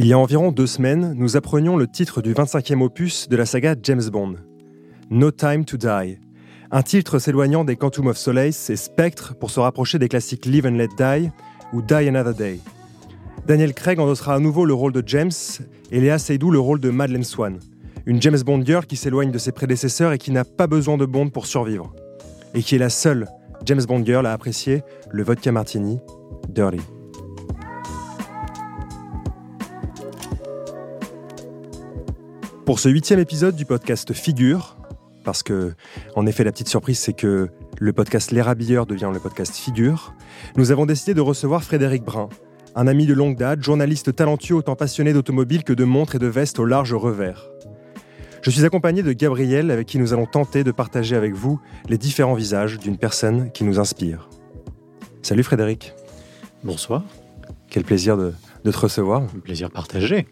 [0.00, 3.44] Il y a environ deux semaines, nous apprenions le titre du 25e opus de la
[3.44, 4.36] saga James Bond,
[5.10, 6.20] No Time to Die,
[6.70, 10.66] un titre s'éloignant des Quantum of Solace et Spectre pour se rapprocher des classiques Live
[10.66, 11.30] and Let Die
[11.72, 12.60] ou Die Another Day.
[13.48, 15.32] Daniel Craig endossera à nouveau le rôle de James
[15.90, 17.58] et Léa Seydoux le rôle de Madeleine Swan,
[18.06, 21.06] une James Bond girl qui s'éloigne de ses prédécesseurs et qui n'a pas besoin de
[21.06, 21.92] Bond pour survivre,
[22.54, 23.26] et qui est la seule
[23.64, 25.98] James Bond girl à apprécier le vodka martini
[26.50, 26.97] dirty.
[32.68, 34.76] Pour ce huitième épisode du podcast Figure,
[35.24, 35.72] parce que,
[36.16, 40.12] en effet, la petite surprise, c'est que le podcast L'érabilleur devient le podcast Figure,
[40.54, 42.28] nous avons décidé de recevoir Frédéric Brun,
[42.74, 46.26] un ami de longue date, journaliste talentueux autant passionné d'automobile que de montres et de
[46.26, 47.48] vestes au large revers.
[48.42, 51.96] Je suis accompagné de Gabriel, avec qui nous allons tenter de partager avec vous les
[51.96, 54.28] différents visages d'une personne qui nous inspire.
[55.22, 55.94] Salut Frédéric.
[56.64, 57.02] Bonsoir.
[57.70, 59.22] Quel plaisir de, te recevoir.
[59.22, 60.26] Un plaisir partagé.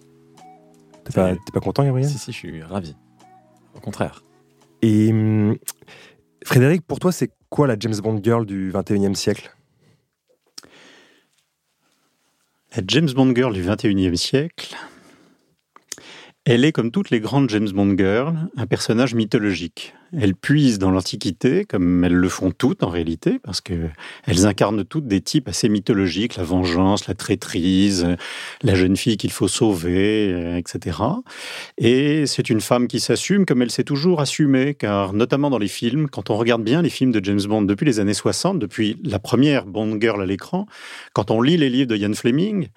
[1.07, 2.09] T'es pas, pas, content, Gabriel?
[2.09, 2.97] Si, si, je suis ravi.
[3.77, 4.25] Au contraire.
[4.83, 5.57] Et hum,
[6.45, 9.53] Frédéric, pour toi, c'est quoi la James Bond girl du 21e siècle?
[12.77, 14.77] La James Bond girl du 21e siècle,
[16.45, 19.96] elle est, comme toutes les grandes James Bond girls, un personnage mythologique.
[20.13, 23.89] Elles puisent dans l'Antiquité, comme elles le font toutes en réalité, parce que
[24.27, 28.17] elles incarnent toutes des types assez mythologiques, la vengeance, la traîtrise,
[28.63, 30.99] la jeune fille qu'il faut sauver, euh, etc.
[31.79, 35.69] Et c'est une femme qui s'assume comme elle s'est toujours assumée, car notamment dans les
[35.69, 38.99] films, quand on regarde bien les films de James Bond depuis les années 60, depuis
[39.05, 40.67] la première Bond girl à l'écran,
[41.13, 42.69] quand on lit les livres de Ian Fleming,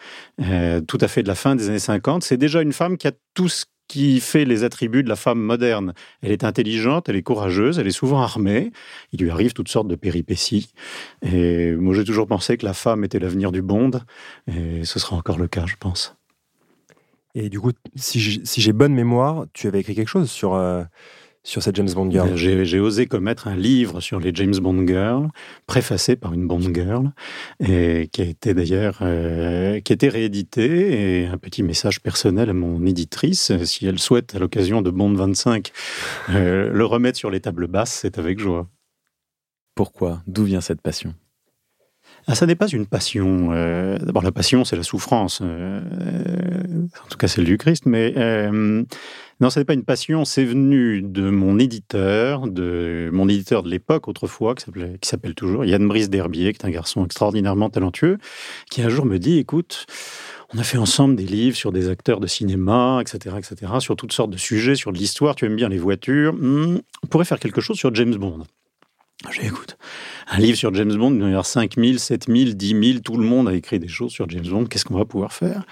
[0.41, 3.07] euh, tout à fait de la fin des années 50, c'est déjà une femme qui
[3.07, 5.93] a tout ce qui fait les attributs de la femme moderne.
[6.21, 8.71] Elle est intelligente, elle est courageuse, elle est souvent armée.
[9.11, 10.71] Il lui arrive toutes sortes de péripéties.
[11.23, 13.91] Et moi, j'ai toujours pensé que la femme était l'avenir du Bond.
[14.47, 16.15] Et ce sera encore le cas, je pense.
[17.35, 20.83] Et du coup, si j'ai bonne mémoire, tu avais écrit quelque chose sur, euh,
[21.43, 25.27] sur cette James Bond girl J'ai osé commettre un livre sur les James Bond girls,
[25.67, 27.11] préfacé par une Bond girl,
[27.59, 31.21] et qui a été d'ailleurs euh, qui a été réédité.
[31.21, 35.13] Et un petit message personnel à mon éditrice, si elle souhaite à l'occasion de Bond
[35.13, 35.71] 25
[36.29, 38.67] euh, le remettre sur les tables basses, c'est avec joie.
[39.75, 40.21] Pourquoi?
[40.27, 41.13] D'où vient cette passion?
[42.27, 43.49] Ah, ça n'est pas une passion.
[43.51, 45.41] Euh, d'abord, la passion, c'est la souffrance.
[45.41, 47.85] en tout cas, celle du Christ.
[47.85, 48.13] Mais
[49.41, 53.69] non, ce n'est pas une passion, c'est venu de mon éditeur, de mon éditeur de
[53.69, 54.65] l'époque autrefois, qui
[55.07, 58.17] s'appelle toujours Yann Brice d'Herbier, qui est un garçon extraordinairement talentueux,
[58.69, 59.85] qui un jour me dit, écoute,
[60.53, 64.11] on a fait ensemble des livres sur des acteurs de cinéma, etc., etc., sur toutes
[64.11, 67.61] sortes de sujets, sur l'histoire, tu aimes bien les voitures, hmm, on pourrait faire quelque
[67.61, 68.43] chose sur James Bond.
[69.31, 69.77] J'ai écoute,
[70.29, 72.99] un livre sur James Bond, il y en a 5 000, 7 000, 10 000,
[72.99, 75.65] tout le monde a écrit des choses sur James Bond, qu'est-ce qu'on va pouvoir faire?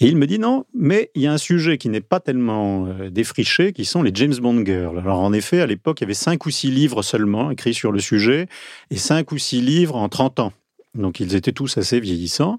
[0.00, 2.86] Et il me dit non, mais il y a un sujet qui n'est pas tellement
[2.86, 4.98] euh, défriché, qui sont les James Bond Girls.
[4.98, 7.92] Alors en effet, à l'époque, il y avait 5 ou 6 livres seulement écrits sur
[7.92, 8.48] le sujet,
[8.90, 10.52] et 5 ou 6 livres en 30 ans.
[10.94, 12.58] Donc ils étaient tous assez vieillissants.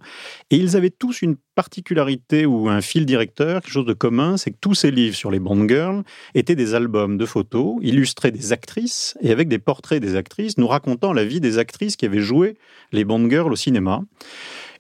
[0.50, 4.52] Et ils avaient tous une particularité ou un fil directeur, quelque chose de commun, c'est
[4.52, 6.04] que tous ces livres sur les Bond Girls
[6.34, 10.68] étaient des albums de photos illustrés des actrices et avec des portraits des actrices nous
[10.68, 12.58] racontant la vie des actrices qui avaient joué
[12.92, 14.02] les Bond Girls au cinéma.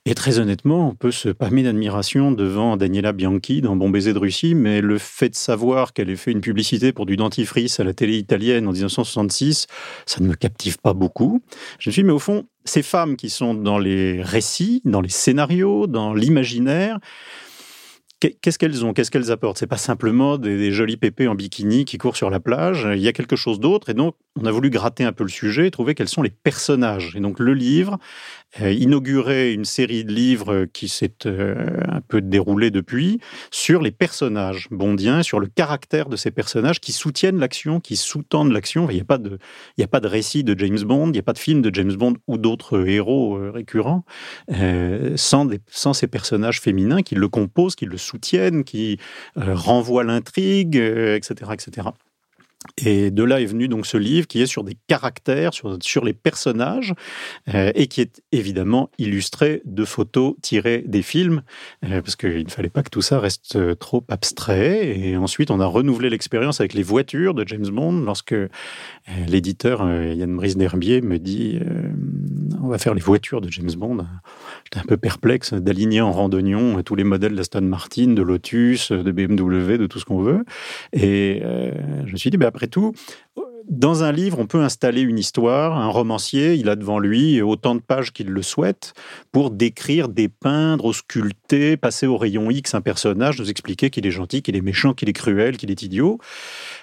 [0.08, 4.18] Et très honnêtement, on peut se pâmer d'admiration devant Daniela Bianchi dans Bon baiser de
[4.18, 7.84] Russie, mais le fait de savoir qu'elle ait fait une publicité pour du dentifrice à
[7.84, 9.68] la télé italienne en 1966,
[10.08, 11.44] ça ne me captive pas beaucoup.
[11.78, 15.02] Je me suis dit, mais au fond, ces femmes qui sont dans les récits, dans
[15.02, 16.98] les scénarios, dans l'imaginaire,
[18.22, 18.94] Qu'est-ce qu'elles ont?
[18.94, 19.58] Qu'est-ce qu'elles apportent?
[19.58, 22.88] C'est pas simplement des, jolis pépés en bikini qui courent sur la plage.
[22.94, 23.90] Il y a quelque chose d'autre.
[23.90, 26.30] Et donc, on a voulu gratter un peu le sujet et trouver quels sont les
[26.30, 27.16] personnages.
[27.16, 27.98] Et donc, le livre
[28.62, 33.20] euh, inaugurait une série de livres qui s'est euh, un peu déroulée depuis
[33.52, 38.52] sur les personnages bondiens, sur le caractère de ces personnages qui soutiennent l'action, qui sous-tendent
[38.52, 38.90] l'action.
[38.90, 39.38] Il n'y a pas de,
[39.82, 41.94] a pas de récit de James Bond, il n'y a pas de film de James
[41.94, 44.06] Bond ou d'autres héros euh, récurrents
[45.16, 48.98] sans, des, sans ces personnages féminins qui le composent, qui le soutiennent, qui
[49.38, 51.88] euh, renvoient l'intrigue, etc., euh, etc.
[52.78, 56.06] Et de là est venu donc ce livre qui est sur des caractères, sur, sur
[56.06, 56.94] les personnages,
[57.54, 61.42] euh, et qui est évidemment illustré de photos tirées des films,
[61.82, 65.00] parce qu'il ne fallait pas que tout ça reste trop abstrait.
[65.00, 68.36] Et ensuite, on a renouvelé l'expérience avec les voitures de James Bond, lorsque
[69.28, 69.82] l'éditeur
[70.14, 71.60] Yann Brice d'Herbier me dit
[72.62, 74.06] on va faire les voitures de James Bond.
[74.66, 79.12] J'étais un peu perplexe d'aligner en randonnion tous les modèles d'Aston Martin, de Lotus, de
[79.12, 80.46] BMW, de tout ce qu'on veut.
[80.94, 81.42] Et
[82.06, 82.94] je me suis dit, bah, après tout,
[83.70, 85.78] dans un livre, on peut installer une histoire.
[85.78, 88.94] Un romancier, il a devant lui autant de pages qu'il le souhaite
[89.32, 94.42] pour décrire, dépeindre, sculpter, passer au rayon X un personnage, nous expliquer qu'il est gentil,
[94.42, 96.20] qu'il est méchant, qu'il est cruel, qu'il est idiot.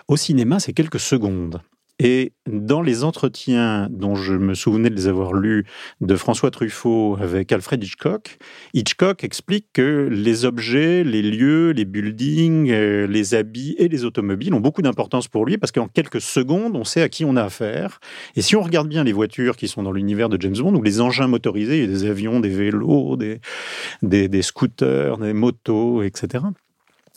[0.09, 1.61] Au cinéma, c'est quelques secondes.
[2.01, 5.65] Et dans les entretiens dont je me souvenais de les avoir lus
[6.01, 8.39] de François Truffaut avec Alfred Hitchcock,
[8.73, 14.55] Hitchcock explique que les objets, les lieux, les buildings, euh, les habits et les automobiles
[14.55, 17.43] ont beaucoup d'importance pour lui parce qu'en quelques secondes, on sait à qui on a
[17.43, 17.99] affaire.
[18.37, 20.83] Et si on regarde bien les voitures qui sont dans l'univers de James Bond ou
[20.83, 26.45] les engins motorisés, des avions, des vélos, des scooters, des motos, etc.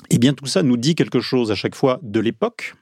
[0.09, 2.73] Eh bien, tout ça nous dit quelque chose à chaque fois de l'époque,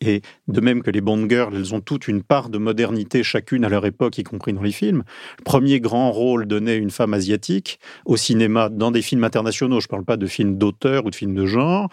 [0.00, 3.64] et de même que les Bond Girls, elles ont toute une part de modernité chacune
[3.64, 5.04] à leur époque, y compris dans les films.
[5.44, 9.86] Premier grand rôle donné à une femme asiatique au cinéma, dans des films internationaux, je
[9.86, 11.90] ne parle pas de films d'auteur ou de films de genre,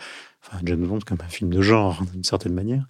[0.49, 2.85] Enfin, James Bond, comme un film de genre, d'une certaine manière.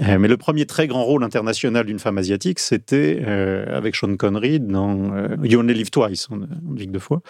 [0.00, 4.16] Euh, mais le premier très grand rôle international d'une femme asiatique, c'était euh, avec Sean
[4.16, 7.20] Connery dans euh, You Only Live Twice, on, on vit que deux fois.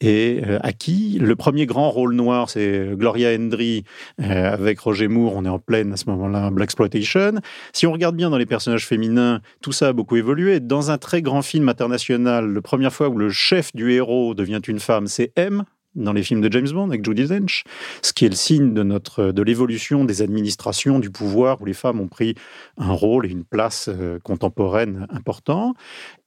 [0.00, 3.84] Et à qui le premier grand rôle noir, c'est Gloria Hendry
[4.18, 5.34] avec Roger Moore.
[5.36, 7.32] On est en pleine à ce moment-là, Black Exploitation.
[7.72, 10.60] Si on regarde bien dans les personnages féminins, tout ça a beaucoup évolué.
[10.60, 14.60] Dans un très grand film international, la première fois où le chef du héros devient
[14.66, 15.64] une femme, c'est M
[15.96, 17.64] dans les films de James Bond avec Judy Dench,
[18.02, 21.74] ce qui est le signe de notre de l'évolution des administrations du pouvoir où les
[21.74, 22.34] femmes ont pris
[22.76, 25.74] un rôle et une place euh, contemporaine important.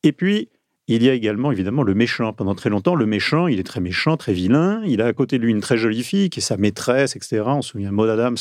[0.04, 0.50] Et puis
[0.92, 2.34] il y a également évidemment le méchant.
[2.34, 4.82] Pendant très longtemps, le méchant, il est très méchant, très vilain.
[4.88, 7.44] Il a à côté de lui une très jolie fille qui est sa maîtresse, etc.
[7.46, 8.38] On se souvient Maud Adams,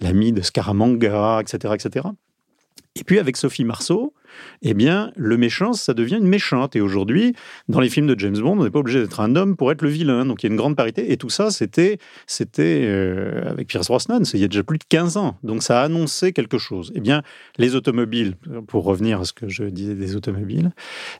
[0.00, 2.06] l'amie de Scaramanga, etc., etc.
[2.98, 4.14] Et puis avec Sophie Marceau,
[4.62, 6.76] eh bien, le méchant, ça devient une méchante.
[6.76, 7.34] Et aujourd'hui,
[7.68, 9.82] dans les films de James Bond, on n'est pas obligé d'être un homme pour être
[9.82, 10.26] le vilain.
[10.26, 11.12] Donc il y a une grande parité.
[11.12, 14.84] Et tout ça, c'était c'était euh, avec Pierce Brosnan, il y a déjà plus de
[14.88, 15.38] 15 ans.
[15.42, 16.92] Donc ça a annoncé quelque chose.
[16.94, 17.22] Eh bien,
[17.58, 18.34] les automobiles,
[18.66, 20.72] pour revenir à ce que je disais des automobiles,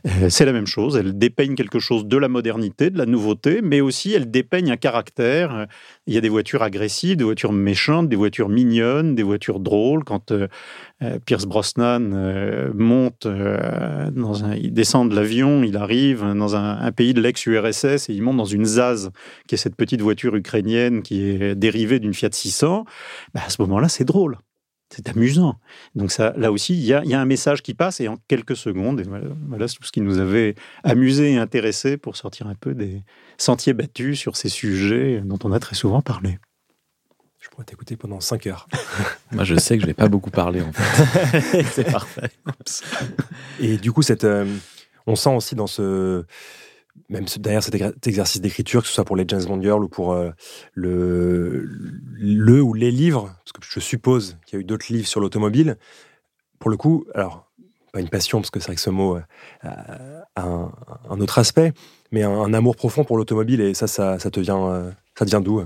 [0.06, 0.96] euh, c'est la même chose.
[0.96, 4.76] Elles dépeignent quelque chose de la modernité, de la nouveauté, mais aussi elles dépeignent un
[4.76, 5.66] caractère.
[6.06, 10.04] Il y a des voitures agressives, des voitures méchantes, des voitures mignonnes, des voitures drôles.
[10.04, 10.48] Quand euh,
[11.24, 12.00] Pierce Brosnan
[12.74, 18.12] monte euh, un, il descend de l'avion, il arrive dans un, pays de l'ex-URSS et
[18.12, 19.10] il monte dans une Zaz,
[19.48, 22.84] qui est cette petite voiture ukrainienne qui est dérivée d'une Fiat 600.
[23.34, 24.38] Bah, à ce moment-là, c'est drôle.
[24.88, 25.58] C'est amusant.
[25.94, 29.00] Donc ça, là aussi, il y, a, un message qui passe et en quelques secondes,
[29.00, 29.04] et
[29.48, 30.54] voilà, tout ce qui nous avait
[30.84, 33.02] amusé et intéressé pour sortir un peu des
[33.36, 36.38] sentiers battus sur ces sujets dont on a très souvent parlé.
[37.40, 38.68] Je pourrais t'écouter pendant 5 heures.
[39.32, 41.62] Moi, je sais que je vais pas beaucoup parler, en fait.
[41.72, 42.30] c'est parfait.
[43.60, 44.46] Et du coup, cette, euh,
[45.06, 46.24] on sent aussi dans ce.
[47.08, 50.12] Même derrière cet exercice d'écriture, que ce soit pour les James Bond Girls ou pour
[50.12, 50.30] euh,
[50.74, 55.06] le, le ou les livres, parce que je suppose qu'il y a eu d'autres livres
[55.06, 55.76] sur l'automobile.
[56.58, 57.50] Pour le coup, alors,
[57.92, 61.72] pas une passion, parce que c'est vrai que ce mot euh, a un, autre aspect,
[62.10, 65.40] mais un, amour profond pour l'automobile, et ça, ça, ça te vient, ça te vient
[65.40, 65.62] d'où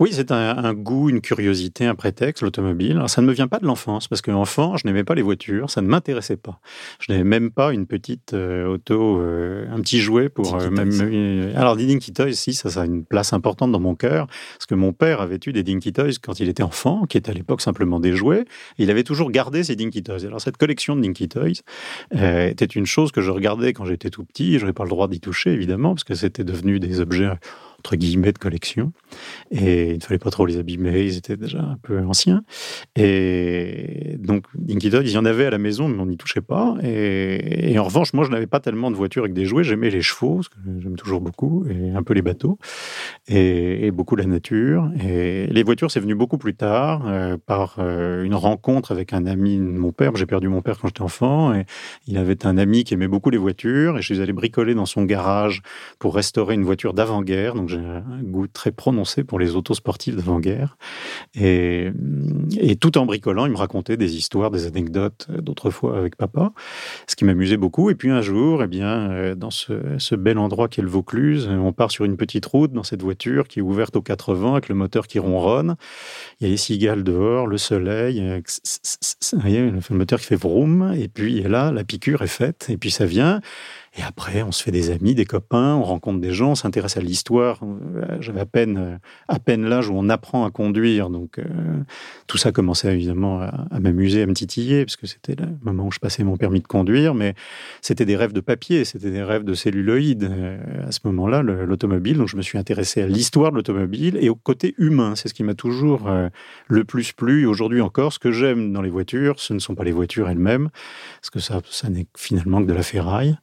[0.00, 2.92] oui, c'est un, goût, une curiosité, un prétexte, l'automobile.
[2.92, 5.22] Alors, ça ne me vient pas de l'enfance, parce que enfant, je n'aimais pas les
[5.22, 6.60] voitures, ça ne m'intéressait pas.
[7.00, 11.52] Je n'avais même pas une petite euh, auto, euh, un petit jouet pour euh, même.
[11.56, 14.66] Alors, des Dinky Toys, si, ça, ça a une place importante dans mon cœur, parce
[14.66, 17.34] que mon père avait eu des Dinky Toys quand il était enfant, qui étaient à
[17.34, 18.44] l'époque simplement des jouets.
[18.78, 20.24] il avait toujours gardé ces Dinky Toys.
[20.24, 21.62] Alors, cette collection de Dinky Toys
[22.12, 24.54] était une chose que je regardais quand j'étais tout petit.
[24.54, 27.30] Je n'avais pas le droit d'y toucher, évidemment, parce que c'était devenu des objets
[27.78, 28.92] entre guillemets de collection.
[29.50, 32.42] Et il ne fallait pas trop les abîmer, ils étaient déjà un peu anciens.
[32.96, 36.40] Et donc, Dinky Dog, il y en avait à la maison, mais on n'y touchait
[36.40, 36.76] pas.
[36.82, 39.62] Et, en revanche, moi, je n'avais pas tellement de voitures avec des jouets.
[39.62, 42.58] J'aimais les chevaux, parce que j'aime toujours beaucoup, et un peu les bateaux,
[43.28, 44.90] et, beaucoup la nature.
[45.02, 49.24] Et les voitures, c'est venu beaucoup plus tard, euh, par euh, une rencontre avec un
[49.24, 50.14] ami de mon père.
[50.16, 51.64] J'ai perdu mon père quand j'étais enfant, et
[52.06, 54.86] il avait un ami qui aimait beaucoup les voitures, et je suis allé bricoler dans
[54.86, 55.62] son garage
[55.98, 57.54] pour restaurer une voiture d'avant-guerre.
[57.68, 60.76] J'ai un goût très prononcé pour les autos sportives d'avant-guerre.
[61.34, 61.92] Et,
[62.80, 66.52] tout en bricolant, il me racontait des histoires, des anecdotes d'autrefois avec papa,
[67.06, 67.90] ce qui m'amusait beaucoup.
[67.90, 71.72] Et puis un jour, eh bien, euh, dans ce, bel endroit qu'est le Vaucluse, on
[71.72, 74.68] part sur une petite route dans cette voiture qui est ouverte aux quatre vents avec
[74.68, 75.76] le moteur qui ronronne.
[76.40, 78.40] Il y a les cigales dehors, le soleil, euh,
[79.32, 80.94] le moteur qui fait vroom.
[80.96, 82.66] Et puis là, la piqûre est faite.
[82.68, 83.40] Et puis ça vient.
[83.96, 86.96] Et après, on se fait des amis, des copains, on rencontre des gens, on s'intéresse
[86.96, 87.60] à l'histoire.
[87.62, 88.96] Euh, j'avais à peine, euh,
[89.28, 91.10] à peine l'âge où on apprend à conduire.
[91.10, 91.44] Donc, euh,
[92.26, 95.90] tout ça commençait évidemment à, m'amuser, à me titiller, parce que c'était le moment où
[95.90, 97.14] je passais mon permis de conduire.
[97.14, 97.34] Mais
[97.80, 100.30] c'était des rêves de papier, c'était des rêves de celluloïd.
[100.86, 102.18] À ce moment-là, l'automobile.
[102.18, 105.14] Donc, je me suis intéressé à l'histoire de l'automobile et au côté humain.
[105.16, 106.10] C'est ce qui m'a toujours
[106.68, 107.46] le plus plu.
[107.46, 110.68] Aujourd'hui encore, ce que j'aime dans les voitures, ce ne sont pas les voitures elles-mêmes,
[111.20, 113.36] parce que ça, ça n'est finalement que de la ferraille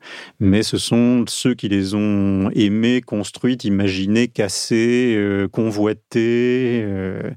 [0.63, 6.81] ce sont ceux qui les ont aimés, construites, imaginées, cassées, euh, convoitées.
[6.83, 7.31] Euh,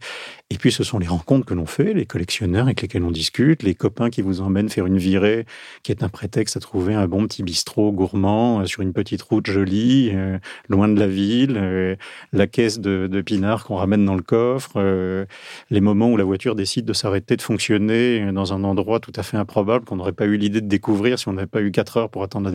[0.50, 3.62] et puis, ce sont les rencontres que l'on fait, les collectionneurs avec lesquels on discute,
[3.62, 5.44] les copains qui vous emmènent faire une virée,
[5.82, 9.22] qui est un prétexte à trouver un bon petit bistrot gourmand euh, sur une petite
[9.22, 10.38] route jolie, euh,
[10.68, 11.98] loin de la ville,
[12.32, 15.26] la caisse de, pinard qu'on ramène dans le coffre,
[15.70, 19.22] les moments où la voiture décide de s'arrêter de fonctionner dans un endroit tout à
[19.22, 21.96] fait improbable qu'on n'aurait pas eu l'idée de découvrir si on n'avait pas eu quatre
[21.96, 22.52] heures pour attendre la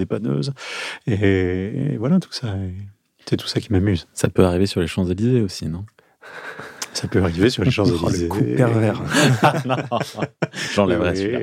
[1.08, 2.56] Et, et voilà, tout ça.
[3.26, 4.08] C'est tout ça qui m'amuse.
[4.14, 5.86] Ça peut arriver sur les Champs-Élysées aussi, non?
[6.94, 8.28] Ça peut arriver sur les Champs-Élysées.
[8.30, 9.02] Oh, le coup pervers.
[10.74, 11.40] J'enlèverai celui-là.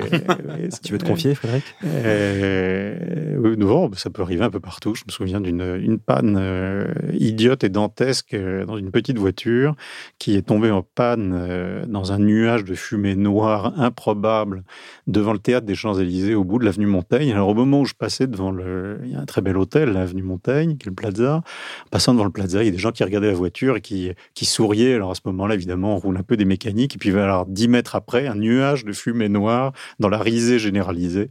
[0.70, 4.94] Si tu veux te confier, Frédéric euh, oui, non, ça peut arriver un peu partout.
[4.94, 9.74] Je me souviens d'une une panne euh, idiote et dantesque euh, dans une petite voiture
[10.18, 14.64] qui est tombée en panne euh, dans un nuage de fumée noire improbable
[15.06, 17.32] devant le théâtre des Champs-Élysées au bout de l'avenue Montaigne.
[17.32, 19.00] Alors au moment où je passais devant le...
[19.04, 21.36] Il y a un très bel hôtel, l'avenue Montaigne, qui est le Plaza.
[21.36, 23.80] En passant devant le Plaza, il y a des gens qui regardaient la voiture et
[23.80, 24.94] qui, qui souriaient.
[24.94, 26.94] Alors à ce moment-là, évidemment, on roule un peu des mécaniques.
[26.94, 31.28] Et puis, alors, 10 mètres après, un nuage de fumée noire dans la risée généralisée.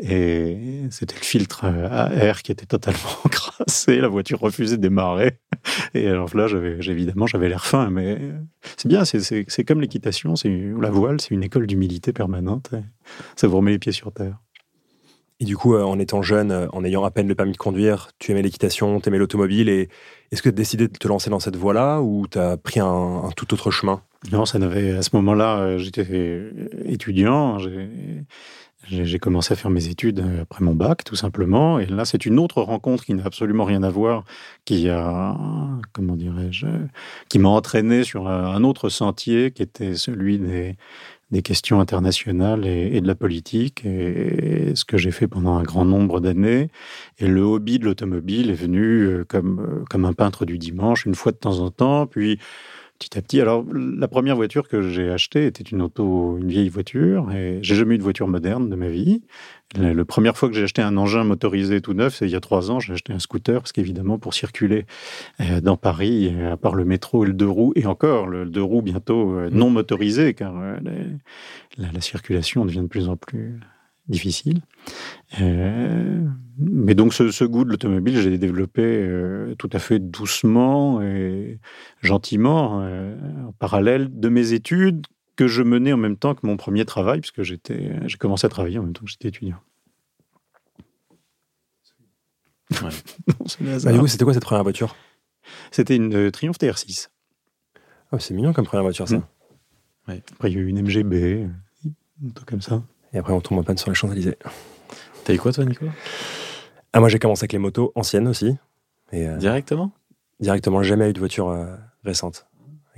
[0.00, 2.98] Et c'était le filtre à air qui était totalement
[3.30, 4.00] crassé.
[4.00, 5.38] La voiture refusait de démarrer.
[5.94, 7.90] Et alors là, j'avais, évidemment, j'avais l'air fin.
[7.90, 8.18] Mais
[8.76, 12.70] c'est bien, c'est comme l'équitation, c'est la voile, c'est une école d'humilité permanente.
[13.36, 14.38] Ça vous remet les pieds sur terre.
[15.40, 17.56] Et du coup, euh, en étant jeune, euh, en ayant à peine le permis de
[17.56, 19.70] conduire, tu aimais l'équitation, tu aimais l'automobile.
[19.70, 19.88] Et
[20.30, 22.78] est-ce que tu as décidé de te lancer dans cette voie-là ou tu as pris
[22.78, 24.02] un, tout autre chemin?
[24.30, 24.92] Non, ça n'avait.
[24.92, 26.42] À ce moment-là, euh, j'étais
[26.84, 27.56] étudiant.
[28.88, 31.78] J'ai commencé à faire mes études après mon bac, tout simplement.
[31.78, 34.24] Et là, c'est une autre rencontre qui n'a absolument rien à voir,
[34.64, 35.36] qui a,
[35.92, 36.66] comment dirais-je,
[37.28, 40.76] qui m'a entraîné sur un autre sentier, qui était celui des,
[41.30, 45.84] des questions internationales et, de la politique, et, ce que j'ai fait pendant un grand
[45.84, 46.68] nombre d'années.
[47.18, 51.06] Et le hobby de l'automobile est venu euh, comme, euh, comme un peintre du dimanche,
[51.06, 52.38] une fois de temps en temps, puis
[52.98, 53.40] petit à petit.
[53.40, 57.74] Alors, la première voiture que j'ai achetée était une auto, une vieille voiture, et j'ai
[57.74, 59.22] jamais eu de voiture moderne de ma vie.
[59.78, 62.40] La, première fois que j'ai acheté un engin motorisé tout neuf, c'est il y a
[62.40, 62.80] trois ans.
[62.80, 64.84] J'ai acheté un scooter parce qu'évidemment, pour circuler
[65.40, 68.62] euh, dans Paris, à part le métro et le deux roues, et encore le deux
[68.62, 70.76] roues bientôt euh, non motorisé, car euh,
[71.78, 73.60] la, circulation devient de plus en plus
[74.08, 74.60] difficile.
[75.38, 79.08] Mais donc ce, goût de l'automobile, j'ai développé
[79.56, 81.60] tout à fait doucement et
[82.00, 85.06] gentiment, en parallèle de mes études
[85.36, 88.50] que je menais en même temps que mon premier travail, puisque j'étais, j'ai commencé à
[88.50, 89.58] travailler en même temps que j'étais étudiant.
[92.82, 92.90] Ouais.
[93.60, 94.94] Bah, c'était quoi cette première voiture?
[95.72, 97.08] C'était une Triumph TR6.
[98.12, 99.16] Oh, c'est mignon comme première voiture, ça.
[99.16, 99.24] Mmh.
[100.32, 101.48] Après, il y a eu une MGB,
[102.24, 102.82] un truc comme ça.
[103.12, 104.36] Et après, on tombe en panne sur les Champs-Élysées.
[105.24, 105.86] T'as eu quoi, toi, Nico?
[106.92, 108.56] Ah, Moi, j'ai commencé avec les motos anciennes aussi.
[109.12, 109.92] Et, euh, directement?
[110.40, 112.46] Directement, jamais eu de voiture euh, récente.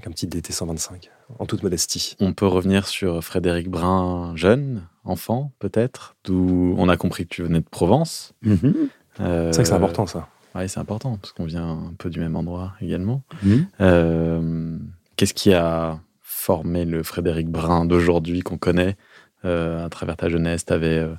[0.03, 2.17] Avec un petit DT 125, en toute modestie.
[2.19, 7.45] On peut revenir sur Frédéric Brun, jeune, enfant, peut-être, d'où on a compris que tu
[7.45, 8.33] venais de Provence.
[8.45, 8.75] Mm-hmm.
[9.21, 10.27] Euh, c'est vrai que c'est important, ça.
[10.57, 13.23] Oui, c'est important, parce qu'on vient un peu du même endroit également.
[13.45, 14.81] Mm-hmm.
[15.15, 18.97] Qu'est-ce qui a formé le Frédéric Brun d'aujourd'hui qu'on connaît
[19.45, 21.15] euh, à travers ta jeunesse, avais, euh,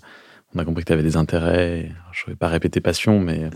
[0.56, 3.50] on a compris que tu avais des intérêts, je ne vais pas répéter passion, mais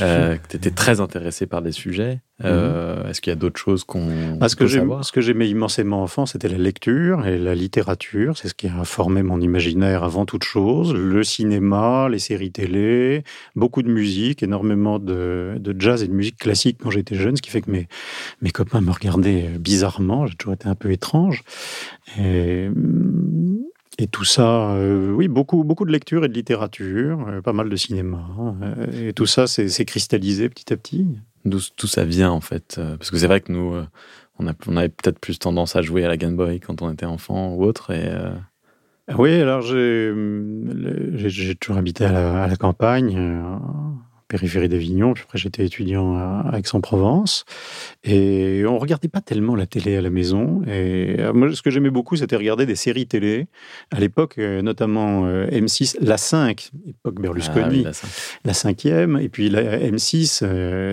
[0.00, 2.20] euh, que tu étais très intéressé par des sujets.
[2.42, 3.08] Mhm.
[3.08, 6.48] Est-ce qu'il y a d'autres choses qu'on Parce que Ce que j'aimais immensément enfant, c'était
[6.48, 8.36] la lecture et la littérature.
[8.36, 10.94] C'est ce qui a formé mon imaginaire avant toute chose.
[10.94, 13.22] Le cinéma, les séries télé,
[13.54, 17.42] beaucoup de musique, énormément de, de jazz et de musique classique quand j'étais jeune, ce
[17.42, 17.88] qui fait que mes,
[18.40, 20.26] mes copains me regardaient bizarrement.
[20.26, 21.42] J'ai toujours été un peu étrange.
[22.18, 22.68] Et
[23.98, 27.68] et tout ça, euh, oui, beaucoup, beaucoup de lecture et de littérature, euh, pas mal
[27.68, 28.24] de cinéma.
[28.62, 31.06] Euh, et tout ça, c'est cristallisé petit à petit.
[31.44, 33.74] D'où tout ça vient, en fait Parce que c'est vrai que nous,
[34.38, 36.92] on, a, on avait peut-être plus tendance à jouer à la Game Boy quand on
[36.92, 37.90] était enfant ou autre.
[37.90, 38.08] Et,
[39.18, 40.14] Oui, alors j'ai
[41.60, 43.18] toujours habité à la, à la campagne
[44.32, 45.12] périphérie d'Avignon.
[45.12, 47.44] Puis après, j'étais étudiant à Aix-en-Provence.
[48.02, 50.62] Et on regardait pas tellement la télé à la maison.
[50.66, 53.46] Et euh, moi, ce que j'aimais beaucoup, c'était regarder des séries télé.
[53.90, 57.90] À l'époque, euh, notamment euh, M6, la 5, époque Berlusconi, ah
[58.46, 58.86] la, 5.
[58.86, 60.46] e Et puis la M6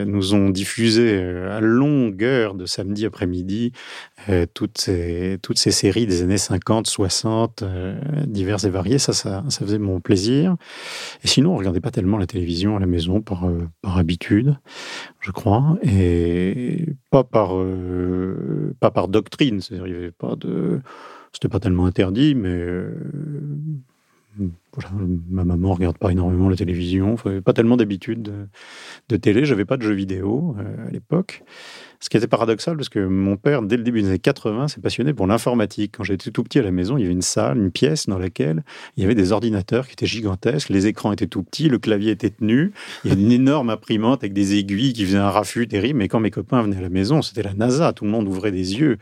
[0.04, 3.72] nous ont diffusé à longueur de samedi après-midi
[4.54, 7.64] toutes, ces, toutes ces séries des années 50, 60,
[8.28, 9.00] diverses et variées.
[9.00, 10.58] Ça, ça, ça faisait mon plaisir.
[11.24, 13.48] Et sinon, on regardait pas tellement la télévision à la maison par,
[13.82, 14.58] par habitude,
[15.22, 15.78] je crois.
[15.84, 20.82] Et pas par, euh, pas par doctrine, c'est-à-dire pas de,
[21.32, 22.84] c'était pas tellement interdit, mais
[25.30, 28.48] ma maman regarde pas énormément la télévision, pas tellement d'habitude de,
[29.10, 31.44] de, télé, j'avais pas de jeux vidéo euh, à l'époque.
[32.02, 34.80] Ce qui était paradoxal, parce que mon père, dès le début des années 80, s'est
[34.80, 35.96] passionné pour l'informatique.
[35.98, 38.18] Quand j'étais tout petit à la maison, il y avait une salle, une pièce dans
[38.18, 38.64] laquelle
[38.96, 42.12] il y avait des ordinateurs qui étaient gigantesques, les écrans étaient tout petits, le clavier
[42.12, 42.72] était tenu,
[43.04, 46.00] il y avait une énorme imprimante avec des aiguilles qui faisaient un raffut terrible.
[46.00, 48.52] Mais quand mes copains venaient à la maison, c'était la NASA, tout le monde ouvrait
[48.52, 48.98] des yeux.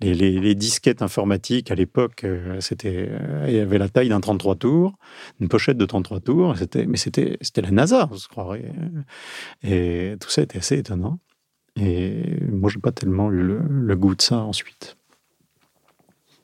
[0.00, 4.96] Les, disquettes informatiques à l'époque, euh, c'était, euh, avait la taille d'un 33 tours,
[5.40, 8.72] une pochette de 33 tours, c'était, mais c'était, c'était la NASA, je croirais.
[9.62, 11.18] Et tout ça était assez étonnant.
[11.76, 14.96] Et moi, j'ai pas tellement eu le, goût de ça ensuite.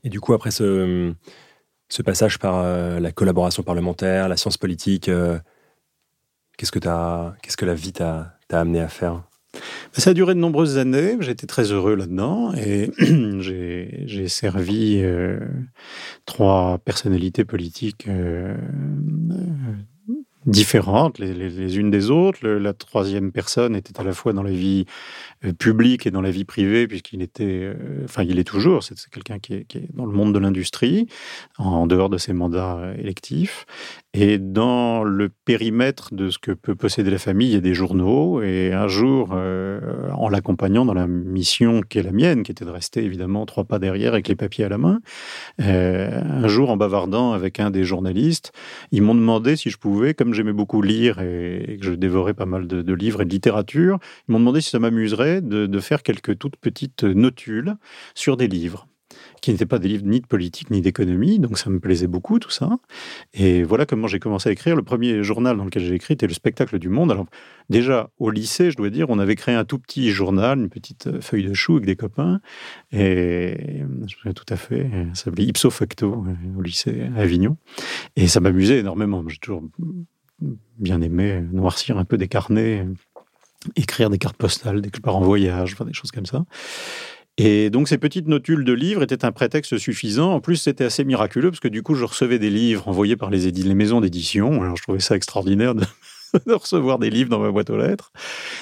[0.04, 1.14] Et du coup, après ce,
[2.04, 5.38] passage par euh, la collaboration parlementaire, la science politique, euh,
[6.58, 9.22] qu'est-ce, que qu'est-ce que la vie t'a, amené à faire?
[9.92, 12.90] Ça a duré de nombreuses années, j'étais très heureux là-dedans et
[13.40, 15.38] j'ai, servi euh,
[16.24, 18.08] trois personnalités politiques
[20.46, 22.46] différentes les, unes des autres.
[22.46, 24.88] la troisième personne était à la fois dans la vie euh,
[25.58, 29.38] publique et dans la vie privée, puisqu'il était, euh, enfin, il est toujours, c'est quelqu'un
[29.38, 31.08] qui est, dans le monde de l'industrie,
[31.58, 33.66] en dehors de ses mandats euh, électifs.
[34.14, 37.74] Et dans le périmètre de ce que peut posséder la famille, il y a des
[37.74, 38.42] journaux.
[38.42, 42.70] Et un jour, en l'accompagnant dans la mission qui est la mienne, qui était de
[42.70, 45.00] rester évidemment trois pas derrière avec les papiers à la main,
[45.58, 48.52] un jour, en bavardant avec un des journalistes,
[48.90, 52.44] ils m'ont demandé si je pouvais, comme j'aimais beaucoup lire et, que je dévorais pas
[52.44, 56.38] mal de livres et de littérature, ils m'ont demandé si ça m'amuserait de, faire quelques
[56.38, 57.76] toutes petites notules
[58.14, 58.86] sur des livres
[59.40, 62.38] qui n'étaient pas des livres ni de politique ni d'économie, donc ça me plaisait beaucoup
[62.38, 62.78] tout ça.
[63.34, 64.76] Et voilà comment j'ai commencé à écrire.
[64.76, 67.10] Le premier journal dans lequel j'ai écrit était le Spectacle du Monde.
[67.10, 67.26] Alors
[67.68, 71.20] déjà au lycée, je dois dire, on avait créé un tout petit journal, une petite
[71.20, 72.40] feuille de chou avec des copains,
[72.92, 77.56] et je tout à fait, ça s'appelait Ipso Facto euh, au lycée à Avignon,
[78.16, 79.24] et ça m'amusait énormément.
[79.28, 79.64] J'ai toujours
[80.78, 82.86] bien aimé noircir un peu des carnets
[83.76, 86.44] écrire des cartes postales dès que je pars en voyage, enfin des choses comme ça.
[87.38, 90.32] Et donc ces petites notules de livres étaient un prétexte suffisant.
[90.32, 93.30] En plus, c'était assez miraculeux parce que du coup, je recevais des livres envoyés par
[93.30, 94.62] les, les maisons d'édition.
[94.62, 95.84] Alors je trouvais ça extraordinaire de
[96.46, 98.12] de recevoir des livres dans ma boîte aux lettres,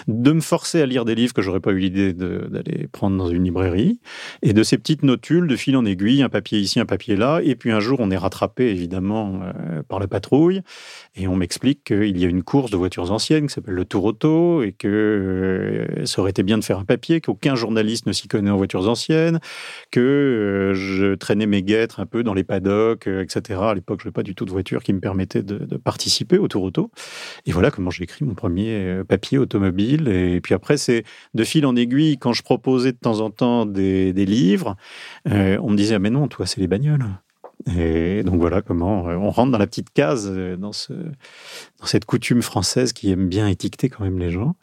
[0.08, 3.28] de me forcer à lire des livres que j'aurais pas eu l'idée d'aller prendre dans
[3.28, 4.00] une librairie,
[4.42, 7.40] et de ces petites notules de fil en aiguille, un papier ici, un papier là,
[7.42, 10.62] et puis un jour on est rattrapé évidemment euh, par la patrouille,
[11.14, 14.04] et on m'explique qu'il y a une course de voitures anciennes qui s'appelle le Tour
[14.04, 18.12] Auto, et que euh, ça aurait été bien de faire un papier, qu'aucun journaliste ne
[18.12, 19.40] s'y connaît en voitures anciennes,
[19.90, 23.60] que euh, je traînais mes guêtres un peu dans les paddocks, etc.
[23.62, 26.48] À l'époque, je n'avais pas du tout de voiture qui me permettait de, participer au
[26.48, 26.90] Tour Auto.
[27.70, 30.08] Comment j'ai écrit mon premier euh, papier automobile.
[30.08, 33.66] Et puis après, c'est de fil en aiguille, quand je proposais de temps en temps
[33.66, 34.76] des, livres,
[35.28, 37.04] euh, on me disait, ah, mais non, toi, c'est les bagnoles.
[37.66, 41.86] Et donc voilà comment euh, on rentre dans la petite case, euh, dans, ce, dans
[41.86, 44.54] cette coutume française qui aime bien étiqueter quand même les gens.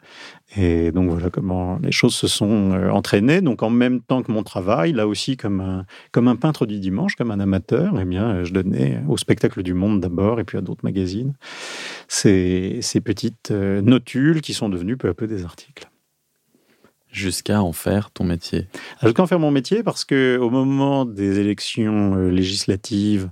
[0.56, 3.40] Et donc voilà comment les choses se sont euh, entraînées.
[3.40, 6.80] Donc en même temps que mon travail, là aussi comme un, comme un peintre du
[6.80, 10.58] dimanche, comme un amateur, eh bien je donnais au spectacle du Monde d'abord et puis
[10.58, 11.34] à d'autres magazines
[12.08, 15.87] ces, ces petites notules qui sont devenues peu à peu des articles
[17.10, 18.66] jusqu'à en faire ton métier
[19.02, 23.30] Jusqu'à en faire mon métier parce que au moment des élections euh, législatives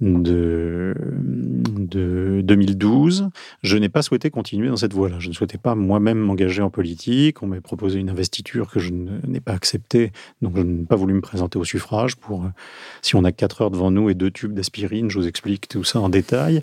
[0.00, 3.30] de, de 2012,
[3.62, 5.16] je n'ai pas souhaité continuer dans cette voie-là.
[5.18, 7.42] Je ne souhaitais pas moi-même m'engager en politique.
[7.42, 11.14] On m'a proposé une investiture que je n'ai pas acceptée, donc je n'ai pas voulu
[11.14, 12.16] me présenter au suffrage.
[12.16, 12.48] Pour euh,
[13.02, 15.84] si on a quatre heures devant nous et deux tubes d'aspirine, je vous explique tout
[15.84, 16.62] ça en détail.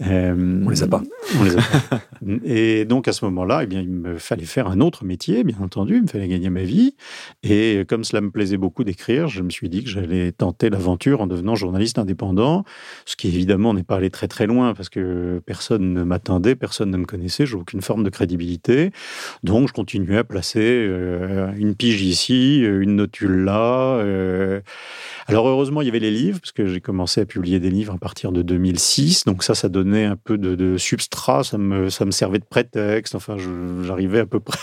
[0.00, 1.02] Euh, on les a pas.
[1.38, 2.00] On les a pas.
[2.44, 5.58] et donc à ce moment-là, eh bien, il me fallait faire un autre métier, bien
[5.60, 6.96] entendu il me fallait gagner ma vie.
[7.42, 11.20] Et comme cela me plaisait beaucoup d'écrire, je me suis dit que j'allais tenter l'aventure
[11.20, 12.64] en devenant journaliste indépendant,
[13.06, 16.90] ce qui évidemment n'est pas allé très très loin parce que personne ne m'attendait, personne
[16.90, 18.90] ne me connaissait, j'ai aucune forme de crédibilité.
[19.44, 23.96] Donc je continuais à placer euh, une pige ici, une notule là.
[23.98, 24.60] Euh.
[25.26, 27.94] Alors heureusement, il y avait les livres, parce que j'ai commencé à publier des livres
[27.94, 29.24] à partir de 2006.
[29.24, 33.14] Donc ça, ça donnait un peu de, substrat, ça me, ça me servait de prétexte.
[33.14, 33.36] Enfin,
[33.82, 34.58] j'arrivais à peu près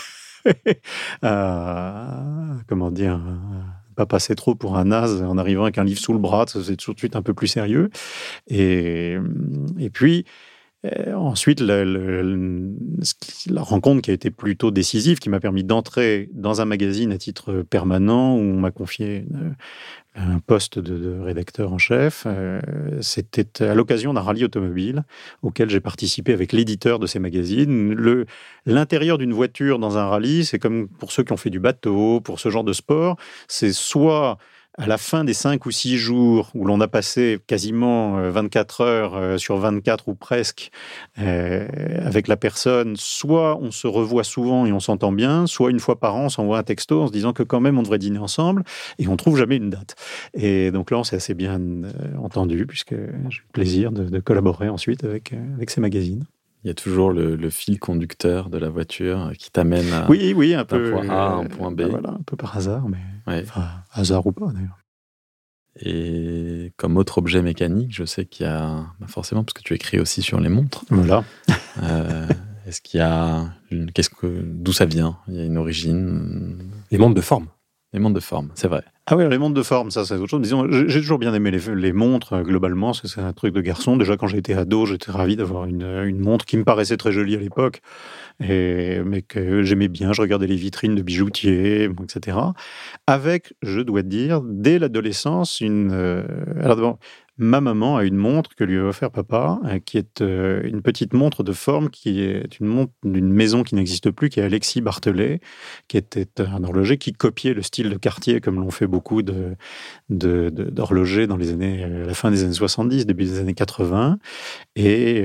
[1.22, 2.22] à,
[2.66, 3.20] comment dire,
[3.96, 6.76] pas passer trop pour un naze en arrivant avec un livre sous le bras, c'est
[6.76, 7.90] tout de suite un peu plus sérieux.
[8.48, 9.18] Et
[9.92, 10.24] puis,
[10.86, 11.84] euh, ensuite, la
[13.62, 17.62] rencontre qui a été plutôt décisive, qui m'a permis d'entrer dans un magazine à titre
[17.62, 19.26] permanent, où on m'a confié
[20.14, 22.60] un poste de, rédacteur en chef, euh,
[23.00, 25.04] c'était à l'occasion d'un rallye automobile
[25.42, 27.94] auquel j'ai participé avec l'éditeur de ces magazines.
[28.66, 32.20] L'intérieur d'une voiture dans un rallye, c'est comme pour ceux qui ont fait du bateau,
[32.20, 33.16] pour ce genre de sport,
[33.46, 34.38] c'est soit
[34.80, 38.84] à la fin des cinq ou six jours où l'on a passé quasiment 24 euh,
[38.84, 40.70] heures euh, sur 24 ou presque
[41.18, 45.80] euh, avec la personne, soit on se revoit souvent et on s'entend bien, soit une
[45.80, 47.98] fois par an on s'envoie un texto en se disant que quand même on devrait
[47.98, 48.64] dîner ensemble
[48.98, 49.96] et on trouve jamais une date.
[50.32, 51.60] Et donc là on s'est assez bien
[52.18, 56.24] entendu puisque j'ai eu le plaisir de, collaborer ensuite avec, avec ces magazines.
[56.62, 60.54] Il y a toujours le, fil conducteur de la voiture qui t'amène à oui, oui,
[60.54, 61.82] un, peu, point A à un point B.
[61.90, 63.44] Bah un peu par hasard, mais
[63.92, 64.76] hasard ou pas d'ailleurs.
[65.82, 69.74] Et comme autre objet mécanique, je sais qu'il y a, bah, forcément, parce que tu
[69.74, 70.84] écris aussi sur les montres.
[70.90, 71.24] Voilà.
[71.82, 72.26] Euh,
[72.66, 73.54] est-ce qu'il y a,
[73.94, 75.16] qu'est-ce que, d'où ça vient?
[75.28, 76.58] Il y a une origine?
[76.90, 77.46] Les montres de forme.
[77.92, 78.84] Les montres de forme, c'est vrai.
[79.06, 80.40] Ah oui, les montres de forme, ça c'est autre chose.
[80.40, 83.96] Disons, j'ai toujours bien aimé les, montres euh, globalement, c'est un truc de garçon.
[83.96, 87.40] Déjà quand j'étais ado, j'étais ravi d'avoir une, montre qui me paraissait très jolie à
[87.40, 87.80] l'époque,
[88.38, 90.12] mais que j'aimais bien.
[90.12, 92.38] Je regardais les vitrines de bijoutiers, etc.
[93.08, 95.90] Avec, je dois dire, dès l'adolescence, une.
[95.92, 96.22] Euh,
[97.40, 100.82] ma maman a une montre que lui a offert papa, euh, qui est euh, une
[100.82, 104.42] petite montre de forme, qui est une montre d'une maison qui n'existe plus, qui est
[104.42, 105.40] Alexis Barthelet,
[105.88, 109.22] qui était un horloger qui copiait le style de Cartier, comme l'ont fait beaucoup
[110.10, 114.18] d'horlogers dans les années, euh, la fin des années 70, début des années 80.
[114.76, 115.24] Et,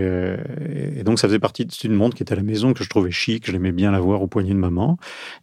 [1.03, 3.45] donc, ça faisait partie d'une montre qui était à la maison, que je trouvais chic,
[3.45, 4.97] je l'aimais bien l'avoir au poignet de maman.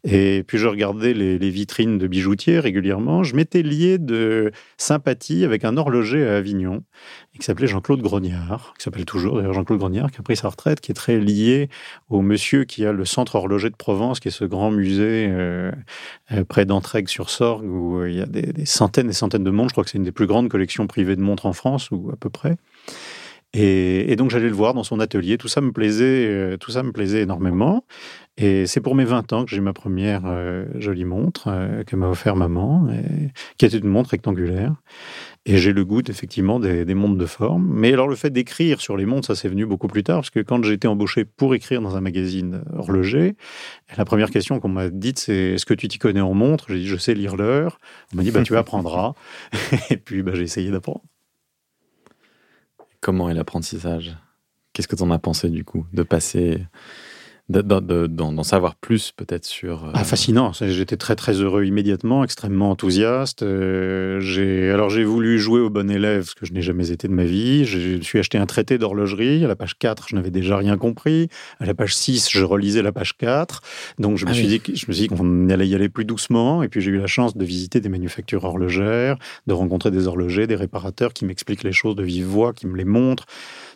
[0.04, 3.22] Et puis, je regardais les, les vitrines de bijoutiers régulièrement.
[3.22, 6.61] Je m'étais lié de sympathie avec un horloger à Avignon
[7.38, 10.80] qui s'appelait Jean-Claude Grognard, qui s'appelle toujours d'ailleurs Jean-Claude Grognard, qui a pris sa retraite,
[10.80, 11.68] qui est très lié
[12.08, 15.72] au monsieur qui a le Centre horloger de Provence, qui est ce grand musée euh,
[16.32, 19.70] euh, près d'Entraigues-sur-Sorgue, où euh, il y a des, centaines et centaines de montres.
[19.70, 22.10] Je crois que c'est une des plus grandes collections privées de montres en France, ou
[22.12, 22.56] à peu près.
[23.54, 25.38] Et, donc j'allais le voir dans son atelier.
[25.38, 27.84] Tout ça me plaisait, tout ça me plaisait énormément.
[28.38, 30.22] Et c'est pour mes 20 ans que j'ai ma première
[30.78, 32.88] jolie montre que m'a offert maman,
[33.58, 34.74] qui était une montre rectangulaire.
[35.44, 37.66] Et j'ai le goût, effectivement, des, montres de forme.
[37.68, 40.30] Mais alors, le fait d'écrire sur les montres, ça s'est venu beaucoup plus tard, parce
[40.30, 43.34] que quand j'ai été embauché pour écrire dans un magazine horloger,
[43.96, 46.78] la première question qu'on m'a dite, c'est Est-ce que tu t'y connais en montre J'ai
[46.78, 47.78] dit Je sais lire l'heure.
[48.12, 49.14] On m'a dit bah, Tu apprendras.
[49.90, 51.02] Et puis, bah, j'ai essayé d'apprendre.
[53.02, 54.16] Comment est l'apprentissage?
[54.72, 56.64] Qu'est-ce que tu en as pensé, du coup, de passer
[57.48, 59.90] d'en savoir plus peut-être sur.
[59.94, 60.52] Ah, fascinant.
[60.52, 63.42] J'étais très très heureux immédiatement, extrêmement enthousiaste.
[63.42, 67.08] Euh, j'ai alors j'ai voulu jouer au bon élève, ce que je n'ai jamais été
[67.08, 67.64] de ma vie.
[67.64, 69.44] Je suis acheté un traité d'horlogerie.
[69.44, 71.28] À la page 4, je n'avais déjà rien compris.
[71.60, 73.60] À la page 6, je relisais la page 4.
[73.98, 76.04] Donc je me ah suis dit je me suis dit qu'on allait y aller plus
[76.04, 76.62] doucement.
[76.62, 80.46] Et puis j'ai eu la chance de visiter des manufactures horlogères, de rencontrer des horlogers,
[80.46, 83.26] des réparateurs qui m'expliquent les choses de vive voix, qui me les montrent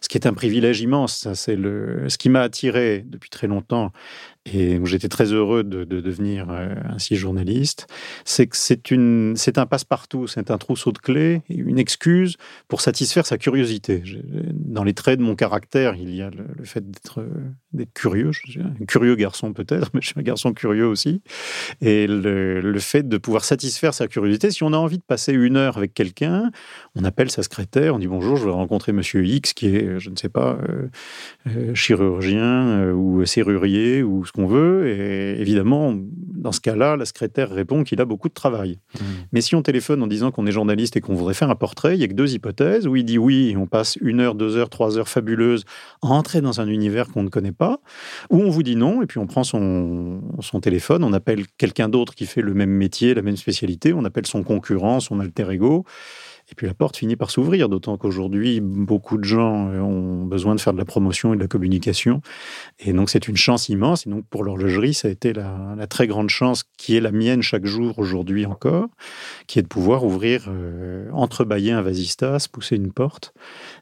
[0.01, 1.29] ce qui est un privilège immense.
[1.35, 3.93] C'est le, ce qui m'a attiré depuis très longtemps
[4.53, 7.87] et où j'étais très heureux de, devenir euh, ainsi journaliste,
[8.25, 12.37] c'est que c'est une, c'est un passe-partout, c'est un trousseau de clés, une excuse
[12.69, 14.03] pour satisfaire sa curiosité.
[14.53, 17.27] Dans les traits de mon caractère, il y a le, fait d'être,
[17.73, 21.23] d'être curieux, je suis un curieux garçon peut-être, mais je suis un garçon curieux aussi,
[21.81, 24.51] et le, fait de pouvoir satisfaire sa curiosité.
[24.51, 26.51] Si on a envie de passer une heure avec quelqu'un,
[26.95, 30.11] on appelle sa secrétaire, on dit bonjour, je vais rencontrer Monsieur X qui est, je
[30.11, 30.89] ne sais pas, euh,
[31.49, 34.89] euh, chirurgien ou serrurier ou ce qu'on veut.
[34.89, 38.79] Et évidemment, dans ce cas-là, la secrétaire répond qu'il a beaucoup de travail.
[38.95, 39.05] Mmh.
[39.33, 41.97] Mais si on téléphone en disant qu'on est journaliste et qu'on voudrait faire un portrait,
[41.97, 42.87] il y a que deux hypothèses.
[42.87, 45.65] Où il dit oui, on passe une heure, deux heures, trois heures fabuleuses
[46.03, 47.81] à entrer dans un univers qu'on ne connaît pas.
[48.31, 51.89] Ou on vous dit non, et puis on prend son, son téléphone, on appelle quelqu'un
[51.89, 55.51] d'autre qui fait le même métier, la même spécialité, on appelle son concurrent, son alter
[55.51, 55.85] ego
[56.49, 60.55] Et puis la porte finit par s'ouvrir, d'autant qu'aujourd'hui, beaucoup de gens euh, ont besoin
[60.55, 62.21] de faire de la promotion et de la communication.
[62.79, 64.07] Et donc, c'est une chance immense.
[64.07, 67.43] Et donc, pour l'horlogerie, ça a été la, très grande chance qui est la mienne
[67.43, 68.89] chaque jour aujourd'hui encore,
[69.47, 73.33] qui est de pouvoir ouvrir, euh, entrebâiller un vasistas, pousser une porte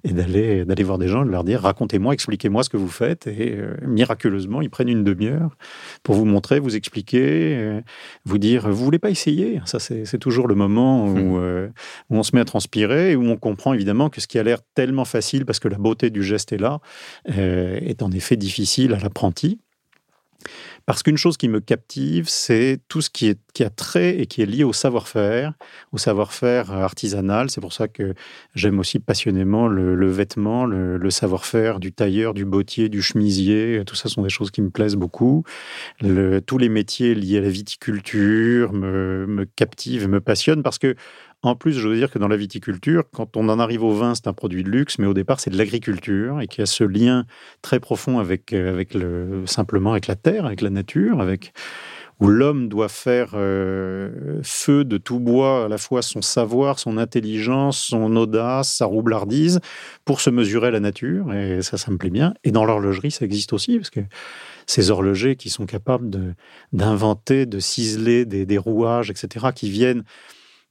[0.03, 2.89] et d'aller d'aller voir des gens et de leur dire racontez-moi, expliquez-moi ce que vous
[2.89, 3.27] faites.
[3.27, 5.57] Et euh, miraculeusement, ils prennent une demi-heure
[6.03, 7.81] pour vous montrer, vous expliquer,
[8.25, 9.61] vous dire vous voulez pas essayer?
[9.67, 11.73] Ça, c'est toujours le moment où, mmh.
[12.11, 14.45] où on se met à transpirer et où on comprend évidemment que ce qui a
[14.45, 16.79] l'air tellement facile parce que la beauté du geste est là,
[17.37, 19.59] euh, est en effet difficile à l'apprenti.
[20.87, 24.27] Parce qu'une chose qui me captive, c'est tout ce qui, est, qui a trait et
[24.27, 25.55] qui est lié au savoir-faire,
[25.93, 27.49] au savoir-faire artisanal.
[27.49, 28.15] C'est pour ça que
[28.55, 33.83] j'aime aussi passionnément le, vêtement, le, savoir-faire du tailleur, du bottier, du chemisier.
[33.87, 35.45] Tout ça sont des choses qui me plaisent beaucoup.
[36.01, 40.95] tous les métiers liés à la viticulture me, me captivent, me passionnent parce que
[41.47, 44.15] en plus, je veux dire que dans la viticulture, quand on en arrive au vin,
[44.15, 46.67] c'est un produit de luxe, mais au départ, c'est de l'agriculture et qu'il y a
[46.67, 47.27] ce lien
[47.63, 51.53] très profond avec, euh, simplement avec la terre, avec la nature, avec
[52.21, 56.97] où l'homme doit faire euh, feu de tout bois, à la fois son savoir, son
[56.97, 59.61] intelligence, son audace, sa roublardise,
[60.05, 61.33] pour se mesurer à la nature.
[61.35, 62.33] Et ça, ça me plaît bien.
[62.45, 64.01] Et dans l'horlogerie, ça existe aussi, parce que
[64.67, 66.35] ces horlogers qui sont capables
[66.73, 70.05] d'inventer, de, ciseler des rouages, etc., qui viennent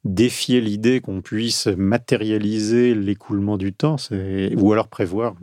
[0.06, 3.96] défier l'idée qu'on puisse matérialiser l'écoulement du temps,
[4.56, 5.36] ou alors prévoir.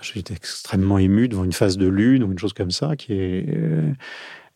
[0.00, 3.12] Je suis extrêmement ému devant une phase de lune ou une chose comme ça qui
[3.12, 3.92] est euh,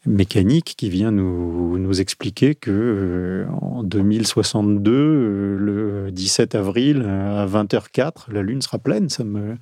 [0.05, 7.47] mécanique, qui vient nous, nous expliquer que euh, en 2062, euh, le 17 avril à
[7.47, 9.09] 20h04, la lune sera pleine.
[9.09, 9.57] Ça me,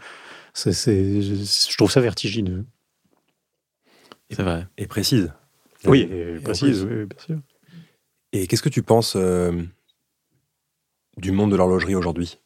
[0.54, 2.64] je trouve ça vertigineux.
[4.30, 4.66] C'est vrai.
[4.78, 5.32] Et précise.
[5.84, 6.08] Oui,
[6.42, 7.36] précise, oui, bien sûr.
[8.34, 9.52] Et qu'est-ce que tu penses euh,
[11.16, 12.40] du monde de l'horlogerie aujourd'hui?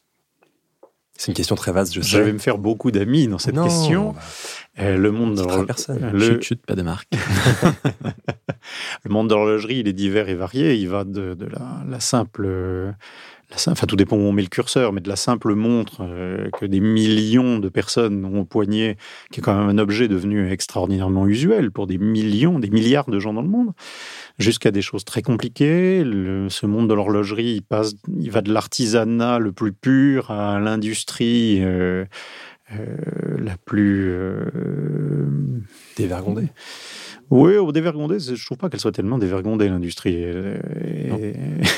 [1.16, 2.08] C'est une question très vaste, je sais.
[2.08, 4.12] Je vais me faire beaucoup d'amis dans cette question.
[4.12, 4.20] Bah,
[4.80, 5.98] euh, le monde de l'horlogerie.
[6.12, 6.40] Le...
[6.42, 7.08] Chut, pas de marque.
[9.04, 10.74] le monde de l'horlogerie, il est divers et varié.
[10.74, 11.34] Il va de,
[11.88, 12.94] la, simple
[13.54, 16.66] enfin tout dépend où on met le curseur, mais de la simple montre euh, que
[16.66, 18.96] des millions de personnes ont au poignet,
[19.32, 23.18] qui est quand même un objet devenu extraordinairement usuel pour des millions, des milliards de
[23.18, 23.72] gens dans le monde,
[24.38, 26.02] jusqu'à des choses très compliquées.
[26.04, 31.60] ce monde de l'horlogerie, il passe, il va de l'artisanat le plus pur à l'industrie.
[31.62, 32.04] Euh,
[32.70, 34.12] euh, la plus
[35.96, 36.48] dévergondée.
[37.30, 40.24] Oui, au dévergondé, je trouve pas qu'elle soit tellement dévergondée, l'industrie.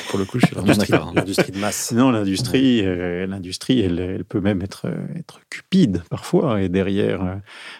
[0.09, 0.57] Pour le coup, je suis.
[0.57, 1.13] Hein.
[1.15, 1.93] L'industrie de masse.
[1.93, 4.87] Non, l'industrie, euh, l'industrie elle, elle, peut même être,
[5.17, 7.35] être cupide parfois, et derrière euh,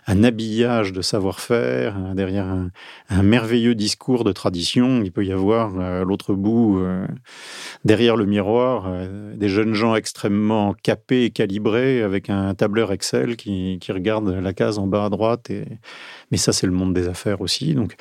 [0.07, 5.79] un habillage de savoir-faire, euh, derrière un, merveilleux discours de tradition, il peut y avoir
[5.79, 6.83] à l'autre bout,
[7.85, 8.91] derrière le miroir,
[9.37, 14.53] des jeunes gens extrêmement capés et calibrés avec un tableur Excel qui, qui regarde la
[14.53, 15.51] case en bas à droite.
[15.51, 15.65] Et...
[16.31, 17.97] Mais ça, c'est le monde des affaires aussi donc,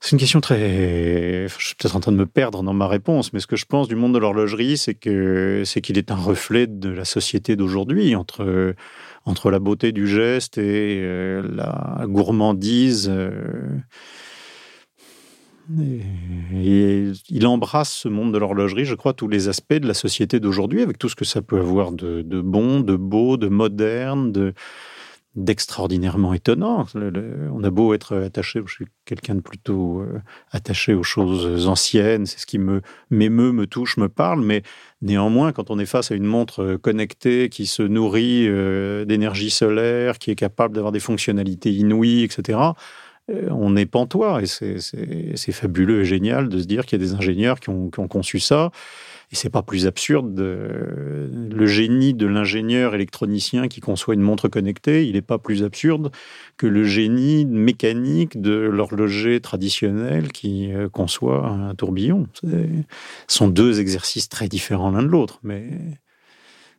[0.00, 1.46] c'est une question très.
[1.46, 3.66] Je suis peut-être en train de me perdre dans ma réponse, mais ce que je
[3.66, 7.54] pense du monde de l'horlogerie, c'est que c'est qu'il est un reflet de la société
[7.54, 8.74] d'aujourd'hui entre
[9.24, 13.08] entre la beauté du geste et euh, la gourmandise.
[13.08, 13.78] Euh,
[16.52, 20.40] et, il embrasse ce monde de l'horlogerie, je crois, tous les aspects de la société
[20.40, 24.32] d'aujourd'hui, avec tout ce que ça peut avoir de, de bon, de beau, de moderne,
[24.32, 24.54] de,
[25.34, 26.86] d'extraordinairement étonnant.
[26.94, 32.26] on a beau être attaché, je suis quelqu'un de plutôt euh, attaché aux choses anciennes,
[32.26, 34.62] c'est ce qui me m'émeut, me touche, me parle, mais
[35.00, 40.18] néanmoins, quand on est face à une montre connectée qui se nourrit euh, d'énergie solaire,
[40.18, 42.58] qui est capable d'avoir des fonctionnalités inouïes, etc.,
[43.30, 47.06] euh, on est pantois et c'est fabuleux et génial de se dire qu'il y a
[47.06, 48.72] des ingénieurs qui ont conçu ça
[49.32, 50.38] et c'est pas plus absurde.
[50.38, 56.12] le génie de l'ingénieur électronicien qui conçoit une montre connectée, il n'est pas plus absurde
[56.58, 62.28] que le génie mécanique de l'horloger traditionnel qui euh, conçoit un tourbillon.
[62.42, 62.46] Ce
[63.26, 65.66] sont deux exercices très différents l'un de l'autre, mais,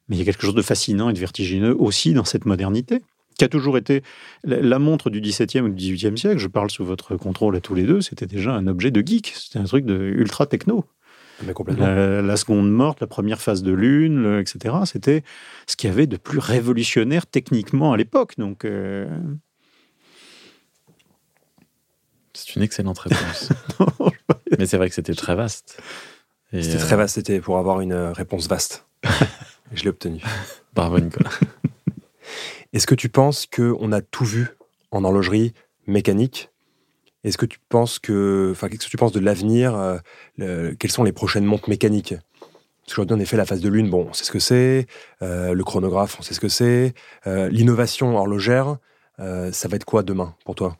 [0.07, 3.01] mais il y a quelque chose de fascinant et de vertigineux aussi dans cette modernité
[3.35, 4.03] qui a toujours été
[4.43, 7.73] la montre du XVIIe ou du XVIIIe siècle, je parle sous votre contrôle à tous
[7.73, 10.85] les deux, c'était déjà un objet de geek, c'était un truc de ultra techno.
[11.45, 14.75] La, seconde morte, la première phase de lune, etc.
[14.85, 15.23] C'était
[15.67, 18.37] ce qu'il y avait de plus révolutionnaire techniquement à l'époque.
[18.37, 19.07] Donc, euh,
[22.33, 23.49] c'est une excellente réponse.
[24.57, 25.81] Mais c'est vrai que c'était très vaste.
[26.51, 27.15] C'était très euh, vaste.
[27.15, 28.85] C'était pour avoir une euh, réponse vaste.
[29.73, 30.21] Je l'ai obtenue.
[30.73, 31.31] Bravo Nicolas.
[32.73, 34.47] Est-ce que tu penses qu'on a tout vu
[34.91, 35.53] en horlogerie
[35.87, 36.49] mécanique
[37.23, 39.75] est-ce que tu penses que, qu'est-ce que tu penses de l'avenir
[40.39, 42.15] euh, Quelles sont les prochaines montres mécaniques?
[42.85, 44.87] Parce en effet, la phase de lune, bon, on sait ce que c'est.
[45.21, 46.93] le chronographe, on sait ce que c'est.
[47.25, 48.75] L'innovation horlogère,
[49.17, 50.77] ça va être quoi demain pour toi?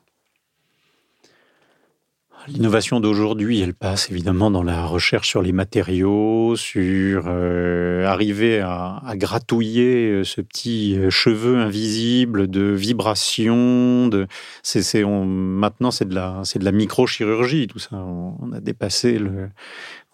[2.46, 9.00] L'innovation d'aujourd'hui, elle passe évidemment dans la recherche sur les matériaux, sur euh, arriver à,
[9.14, 14.08] gratouiller euh, ce petit euh, cheveu invisible de vibration.
[14.08, 14.26] De,
[14.62, 17.96] c'est, maintenant, c'est de la, c'est de la microchirurgie, tout ça.
[17.96, 19.48] On, a dépassé le,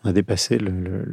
[0.04, 1.04] on a dépassé le,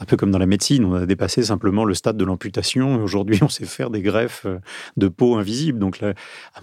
[0.00, 3.00] un peu comme dans la médecine, on a dépassé simplement le stade de l'amputation.
[3.00, 4.46] Aujourd'hui, on sait faire des greffes
[4.96, 5.78] de peau invisible.
[5.78, 6.14] Donc, à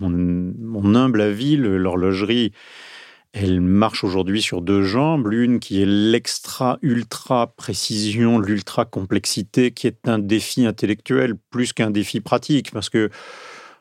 [0.01, 2.51] mon, mon humble avis, l'horlogerie
[3.37, 10.19] elle marche aujourd'hui sur deux jambes, l'une qui est l'extra-ultra précision, l'ultra-complexité, qui est un
[10.19, 13.09] défi intellectuel plus qu'un défi pratique, parce que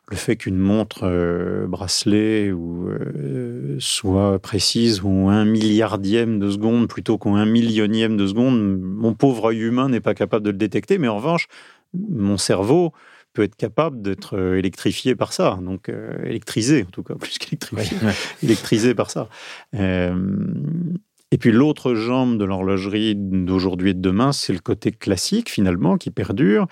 [0.09, 7.17] le fait qu'une montre euh, bracelet euh, soit précise ou un milliardième de seconde plutôt
[7.17, 11.07] qu'un millionième de seconde, mon pauvre œil humain n'est pas capable de le détecter, mais
[11.07, 11.47] en revanche,
[11.93, 12.91] mon cerveau
[13.35, 17.37] peut être capable d'être euh, électrifié par ça, donc euh, électrisé en tout cas, plus
[17.37, 17.97] qu'électrifié,
[18.41, 19.29] électrisé par ça.
[19.75, 20.15] Euh,
[21.31, 25.97] et puis l'autre jambe de l'horlogerie d'aujourd'hui et de demain, c'est le côté classique finalement
[25.97, 26.67] qui perdure.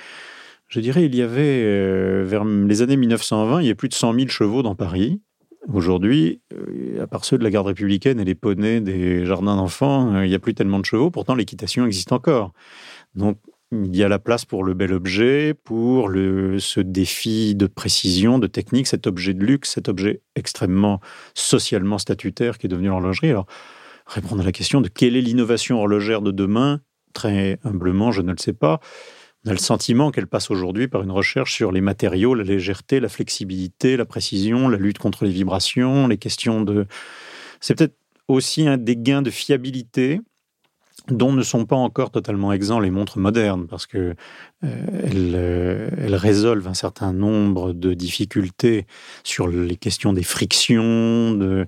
[0.70, 4.14] Je dirais, il y avait, vers les années 1920, il y a plus de 100
[4.14, 5.22] 000 chevaux dans Paris.
[5.72, 6.42] Aujourd'hui,
[7.00, 10.36] à part ceux de la garde républicaine et les poneys des jardins d'enfants, il n'y
[10.36, 11.12] a plus tellement de chevaux.
[11.12, 12.54] Pourtant, l'équitation existe encore.
[13.16, 13.38] Donc,
[13.86, 18.48] il y a la place pour le bel objet, pour ce défi de précision, de
[18.48, 21.00] technique, cet objet de luxe, cet objet extrêmement
[21.34, 23.30] socialement statutaire qui est devenu l'horlogerie.
[23.30, 23.48] Alors,
[24.06, 26.82] répondre à la question de quelle est l'innovation horlogère de demain,
[27.14, 28.80] très humblement, je ne le sais pas.
[29.46, 33.00] On a le sentiment qu'elle passe aujourd'hui par une recherche sur les matériaux, la légèreté,
[33.00, 36.86] la flexibilité, la précision, la lutte contre les vibrations, les questions de...
[37.60, 40.22] C'est peut-être aussi un des gains de fiabilité
[41.10, 44.16] dont ne sont pas encore totalement exempts les montres modernes, parce que euh,
[44.64, 48.88] euh, elles, résolvent un certain nombre de difficultés
[49.24, 51.66] sur les questions des frictions, de,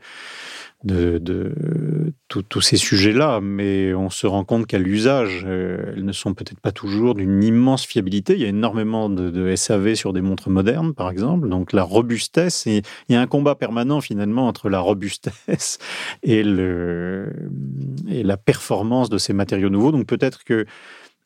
[0.86, 6.34] de, tous ces sujets-là, mais on se rend compte qu'à l'usage, euh, elles ne sont
[6.34, 8.34] peut-être pas toujours d'une immense fiabilité.
[8.34, 11.50] Il y a énormément de, SAV sur des montres modernes, par exemple.
[11.50, 15.80] Donc la robustesse, il y a un combat permanent finalement entre la robustesse
[16.24, 19.92] et, la performance de ces matériaux nouveaux.
[19.92, 20.66] Donc peut-être que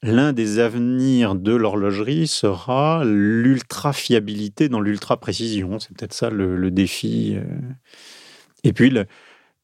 [0.02, 5.80] l'un des avenirs de l'horlogerie sera l'ultra-fiabilité dans l'ultra-précision.
[5.80, 7.36] C'est peut-être ça le, le défi.
[7.36, 7.44] Euh.
[8.64, 9.06] Et puis, le,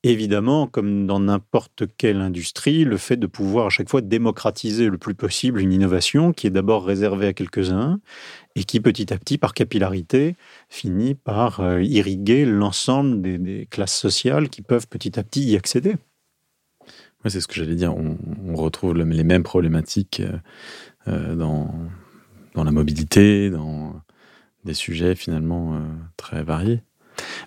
[0.07, 4.99] Évidemment, comme dans n'importe quelle industrie, le fait de pouvoir à chaque fois démocratiser le
[4.99, 7.99] plus possible une innovation qui est d'abord réservée à quelques-uns
[8.55, 10.35] et qui petit à petit, par capillarité,
[10.69, 15.95] finit par euh, irriguer l'ensemble des, classes sociales qui peuvent petit à petit y accéder.
[17.23, 17.95] Oui, c'est ce que j'allais dire.
[17.97, 20.37] On, retrouve les mêmes problématiques euh,
[21.07, 21.73] euh, dans,
[22.53, 23.99] dans la mobilité, dans
[24.65, 25.81] des sujets finalement
[26.15, 26.83] très variés.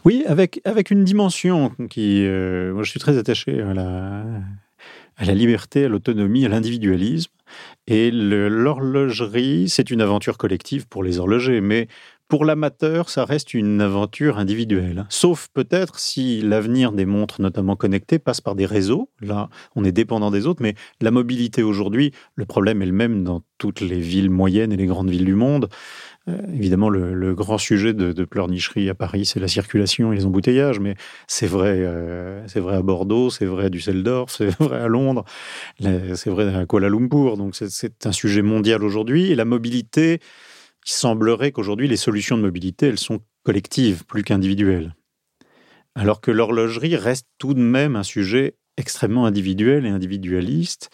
[0.04, 2.24] Oui, avec, avec une dimension qui.
[2.26, 4.24] Euh, moi, je suis très attaché à la,
[5.16, 7.32] à la liberté, à l'autonomie, à l'individualisme.
[7.86, 11.88] Et l'horlogerie, c'est une aventure collective pour les horlogers, mais
[12.28, 15.06] pour l'amateur, ça reste une aventure individuelle.
[15.08, 19.08] Sauf peut-être si l'avenir des montres, notamment connectées, passe par des réseaux.
[19.22, 23.24] Là, on est dépendant des autres, mais la mobilité aujourd'hui, le problème est le même
[23.24, 25.70] dans toutes les villes moyennes et les grandes villes du monde.
[26.28, 30.80] Euh, évidemment, le, grand sujet de, pleurnicherie à Paris, c'est la circulation et les embouteillages,
[30.80, 30.94] mais
[31.26, 35.24] c'est vrai, euh, c'est vrai à Bordeaux, c'est vrai à Düsseldorf, c'est vrai à Londres,
[35.80, 37.36] c'est vrai à Kuala Lumpur.
[37.36, 39.30] Donc c'est un sujet mondial aujourd'hui.
[39.30, 40.20] Et la mobilité,
[40.86, 44.94] il semblerait qu'aujourd'hui, les solutions de mobilité, elles sont collectives plus qu'individuelles.
[45.94, 50.90] Alors que l'horlogerie reste tout de même un sujet extrêmement individuel et individualiste.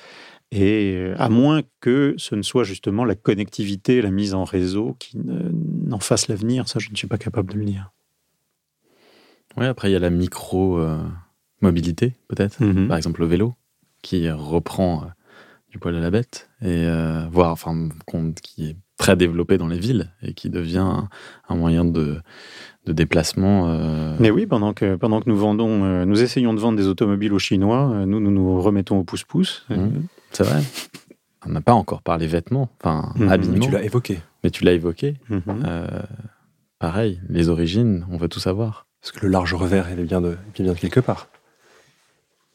[0.55, 4.95] Et euh, à moins que ce ne soit justement la connectivité, la mise en réseau
[5.01, 7.91] qui n'en fasse l'avenir, ça je ne suis pas capable de le dire.
[9.57, 12.87] Oui, après il y a la micro-mobilité euh, peut-être, mhm.
[12.87, 13.55] par exemple le vélo,
[14.01, 15.07] qui reprend euh,
[15.71, 16.87] du poil à la bête, et
[17.33, 17.89] voire enfin,
[18.41, 20.87] qui est très développé dans les villes et qui devient
[21.49, 22.21] un, moyen de,
[22.87, 23.77] de déplacement.
[24.21, 27.41] Mais oui, pendant que, pendant que nous vendons, nous essayons de vendre des automobiles aux
[27.41, 29.67] Chinois, nous nous, nous remettons au pouce-pouce.
[29.69, 30.07] Mhm.
[30.35, 30.63] C'est vrai.
[31.47, 33.29] On n'a pas encore parlé vêtements, enfin mhm.
[33.29, 33.67] habillement.
[33.67, 34.19] tu l'as évoqué.
[34.43, 35.15] Mais tu l'as évoqué.
[35.29, 35.43] Mhm.
[35.67, 35.87] Euh,
[36.79, 38.87] pareil, les origines, on veut tout savoir.
[39.01, 41.29] Parce que le large revers, il vient de, il vient de quelque part.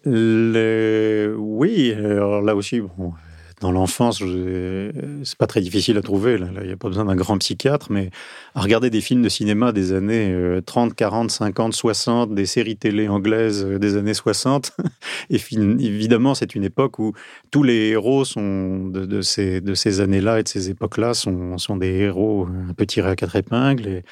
[0.06, 3.14] Oui, alors là aussi, bon,
[3.60, 6.40] dans l'enfance, c'est pas très difficile à trouver.
[6.40, 8.10] Il n'y a pas besoin d'un grand psychiatre, mais
[8.56, 13.08] à regarder des films de cinéma des années 30, 40, 50, 60, des séries télé
[13.08, 14.72] anglaises euh, des années 60.
[15.30, 17.14] Et évidemment, c'est une époque où
[17.52, 21.78] tous les héros sont de, ces, de ces années-là et de ces époques-là sont, sont
[21.78, 23.88] des héros un peu tirés à quatre épingles.
[23.88, 24.04] Et,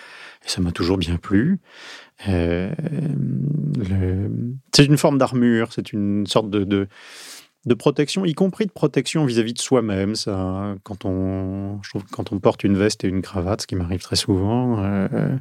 [0.46, 1.60] ça m'a toujours bien plu.
[2.30, 2.72] Euh,
[4.74, 6.88] c'est une forme d'armure, c'est une sorte de
[7.74, 10.14] protection, y compris de protection vis-à-vis de soi-même.
[10.84, 11.80] Quand on
[12.42, 15.38] porte une veste et une cravate, ce qui m'arrive très souvent, euh,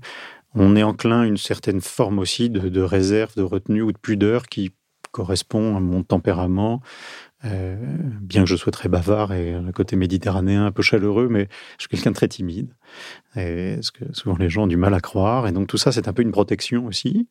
[0.54, 4.46] on est enclin à une certaine forme aussi de, réserve, de retenue ou de pudeur
[4.46, 4.72] qui
[5.12, 6.82] correspond à mon tempérament.
[7.44, 7.76] Euh,
[8.22, 11.82] bien que je sois très bavard et un côté méditerranéen un peu chaleureux, mais je
[11.82, 12.74] suis quelqu'un de très timide.
[13.36, 15.46] Et ce que souvent les gens ont du mal à croire.
[15.46, 17.28] Et donc tout ça, c'est un peu une protection aussi.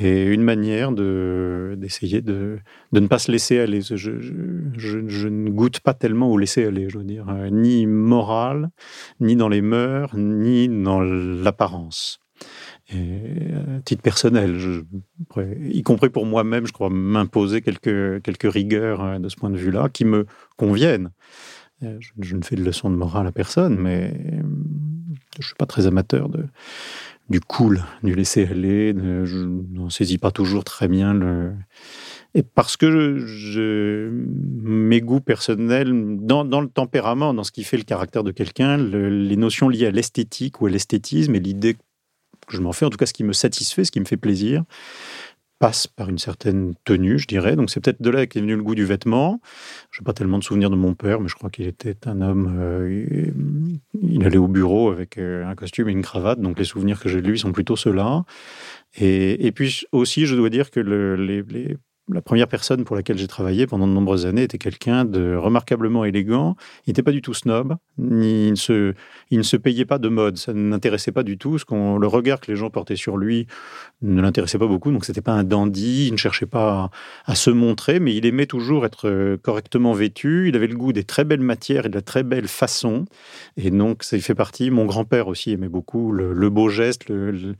[0.00, 2.58] Et une manière d'essayer de,
[2.92, 3.82] de, ne pas se laisser aller.
[3.82, 4.20] Je, je,
[4.76, 8.70] je, ne goûte pas tellement au laisser aller, je veux dire, euh, ni moral,
[9.20, 12.20] ni dans les mœurs, ni dans l'apparence.
[12.94, 14.56] Et à titre personnel,
[15.60, 19.56] y compris pour moi-même, je crois m'imposer quelques, quelques rigueurs euh, de ce point de
[19.56, 20.26] vue-là qui me
[20.56, 21.10] conviennent.
[21.82, 24.42] Euh, je, ne fais de leçons de morale à personne, mais euh,
[25.34, 26.44] je ne suis pas très amateur de,
[27.28, 28.94] du cool, du laisser-aller.
[29.24, 31.52] Je n'en saisis pas toujours très bien le.
[32.34, 34.10] Et parce que
[34.62, 38.76] mes goûts personnels, dans, dans, le tempérament, dans ce qui fait le caractère de quelqu'un,
[38.76, 41.76] les notions liées à l'esthétique ou à l'esthétisme et l'idée
[42.46, 44.16] que je m'en fais, en tout cas ce qui me satisfait, ce qui me fait
[44.16, 44.64] plaisir,
[45.58, 47.56] passe par une certaine tenue, je dirais.
[47.56, 49.40] Donc c'est peut-être de là qu'est venu le goût du vêtement.
[49.90, 52.20] Je n'ai pas tellement de souvenirs de mon père, mais je crois qu'il était un
[52.20, 52.56] homme.
[52.58, 53.30] Euh,
[54.02, 57.08] il allait au bureau avec euh, un costume et une cravate, donc les souvenirs que
[57.08, 58.24] j'ai de lui sont plutôt ceux-là.
[58.98, 61.76] Et, puis aussi, je dois dire que les,
[62.12, 66.04] la première personne pour laquelle j'ai travaillé pendant de nombreuses années était quelqu'un de remarquablement
[66.04, 66.56] élégant.
[66.86, 68.94] Il n'était pas du tout snob, ni il ne se,
[69.32, 70.36] ne se payait pas de mode.
[70.36, 71.58] Ça ne l'intéressait pas du tout.
[71.58, 73.48] Ce qu'on, le regard que les gens portaient sur lui
[74.02, 74.92] ne l'intéressait pas beaucoup.
[74.92, 76.06] Donc c'était pas un dandy.
[76.06, 76.90] Il ne cherchait pas
[77.26, 80.48] à, se montrer, mais il aimait toujours être euh, correctement vêtu.
[80.48, 83.06] Il avait le goût des très belles matières et de la très belle façon.
[83.56, 84.70] Et donc ça fait partie.
[84.70, 87.56] Mon grand-père aussi aimait beaucoup le, beau geste, le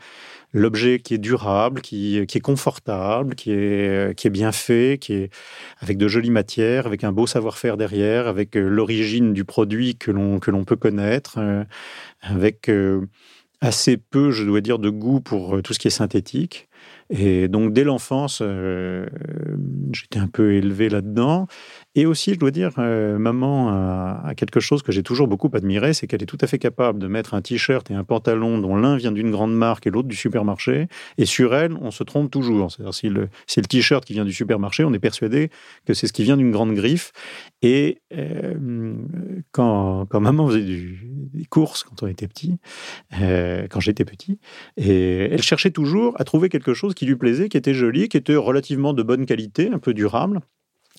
[0.56, 5.12] l'objet qui est durable, qui, qui, est confortable, qui est, qui est bien fait, qui
[5.12, 5.30] est
[5.80, 10.10] avec de jolies matières, avec un beau savoir-faire derrière, avec euh, l'origine du produit que
[10.10, 11.64] l'on que l'on peut connaître, euh,
[12.22, 13.06] avec euh,
[13.60, 16.68] assez peu, je dois dire, de goût pour tout ce qui est synthétique.
[17.10, 18.42] Et donc, dès l'enfance,
[19.92, 21.46] j'étais un peu élevé là-dedans.
[21.98, 25.94] Et aussi, je dois dire, euh, maman a, quelque chose que j'ai toujours beaucoup admiré,
[25.94, 28.76] c'est qu'elle est tout à fait capable de mettre un t-shirt et un pantalon dont
[28.76, 30.88] l'un vient d'une grande marque et l'autre du supermarché.
[31.16, 32.70] Et sur elle, on se trompe toujours.
[32.70, 35.48] C'est-à-dire, si le, c'est le t-shirt qui vient du supermarché, on est persuadé
[35.86, 37.12] que c'est ce qui vient d'une grande griffe.
[37.62, 38.94] Et euh,
[39.52, 42.58] quand, maman faisait des courses quand on était petit,
[43.22, 44.38] euh, quand j'étais petit,
[44.76, 48.18] et elle cherchait toujours à trouver quelque chose qui lui plaisait, qui était joli, qui
[48.18, 50.42] était relativement de bonne qualité, un peu durable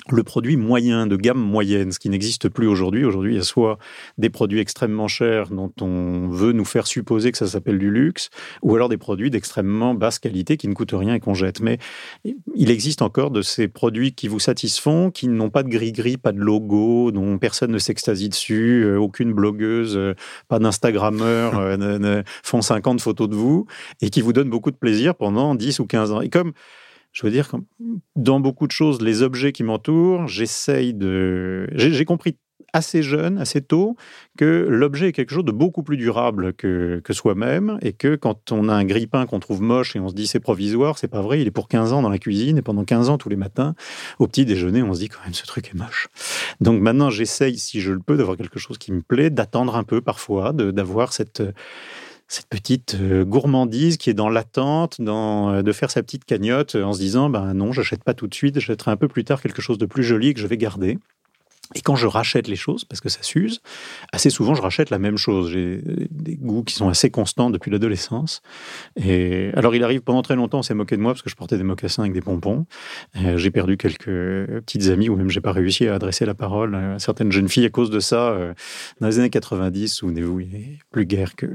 [0.09, 3.05] le produit moyen, de gamme moyenne, ce qui n'existe plus aujourd'hui.
[3.05, 3.77] Aujourd'hui, il y a soit
[4.17, 8.29] des produits extrêmement chers dont on veut nous faire supposer que ça s'appelle du luxe,
[8.61, 11.61] ou alors des produits d'extrêmement basse qualité qui ne coûtent rien et qu'on jette.
[11.61, 11.79] Mais
[12.55, 16.31] il existe encore de ces produits qui vous satisfont, qui n'ont pas de gris-gris, pas
[16.31, 20.13] de logo, dont personne ne s'extasie dessus, euh, aucune blogueuse, euh,
[20.47, 23.65] pas d'Instagrammeur euh, ne font 50 photos de vous,
[24.01, 26.21] et qui vous donnent beaucoup de plaisir pendant 10 ou 15 ans.
[26.21, 26.53] Et comme
[27.17, 27.49] je veux dire,
[28.15, 31.67] dans beaucoup de choses, les objets qui m'entourent, j'essaye de.
[31.73, 32.37] J'ai compris
[32.73, 33.95] assez jeune, assez tôt,
[34.37, 38.51] que l'objet est quelque chose de beaucoup plus durable que, que soi-même et que quand
[38.51, 41.23] on a un grille-pain qu'on trouve moche et on se dit c'est provisoire, c'est pas
[41.23, 43.35] vrai, il est pour 15 ans dans la cuisine et pendant 15 ans tous les
[43.35, 43.73] matins,
[44.19, 46.09] au petit déjeuner, on se dit quand même ce truc est moche.
[46.61, 49.83] Donc maintenant, j'essaye, si je le peux, d'avoir quelque chose qui me plaît, d'attendre un
[49.83, 51.41] peu parfois, d'avoir cette
[52.27, 56.75] cette petite euh, gourmandise qui est dans l'attente, dans euh, de faire sa petite cagnotte
[56.75, 59.23] euh, en se disant ben non, j'achète pas tout de suite, j'achèterai un peu plus
[59.23, 60.97] tard quelque chose de plus joli que je vais garder.
[61.75, 63.61] Et quand je rachète les choses, parce que ça s'use,
[64.13, 65.51] assez souvent je rachète la même chose.
[65.51, 68.41] J'ai des goûts qui sont assez constants depuis l'adolescence.
[68.95, 71.35] Et alors il arrive pendant très longtemps, on s'est moqué de moi parce que je
[71.35, 72.65] portais des mocassins avec des pompons.
[73.35, 76.99] j'ai perdu quelques petites amies ou même j'ai pas réussi à adresser la parole à
[76.99, 78.37] certaines jeunes filles à cause de ça.
[79.01, 81.47] Dans les années 90, souvenez-vous, il n'y avait plus guère que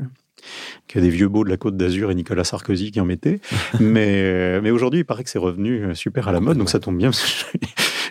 [0.89, 3.41] que des vieux beaux de la Côte d'Azur et Nicolas Sarkozy qui en mettaient.
[3.81, 6.71] mais, euh, mais aujourd'hui, il paraît que c'est revenu euh, super à la mode, donc
[6.71, 7.59] ça tombe bien parce que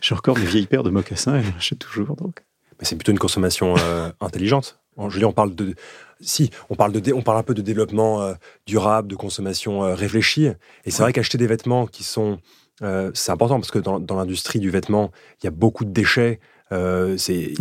[0.01, 2.15] j'ai encore mes vieilles paires de mocassins et j'achète toujours.
[2.15, 2.43] Donc.
[2.79, 4.79] Mais c'est plutôt une consommation euh, intelligente.
[5.09, 5.73] Julien, on parle de,
[6.19, 8.35] si, on parle de, on parle un peu de développement
[8.67, 10.45] durable, de consommation réfléchie.
[10.85, 12.37] Et c'est vrai qu'acheter des vêtements qui sont,
[12.81, 15.11] c'est important parce que dans, dans l'industrie du vêtement,
[15.41, 16.39] il y a beaucoup de déchets.
[16.71, 17.53] Euh, c'est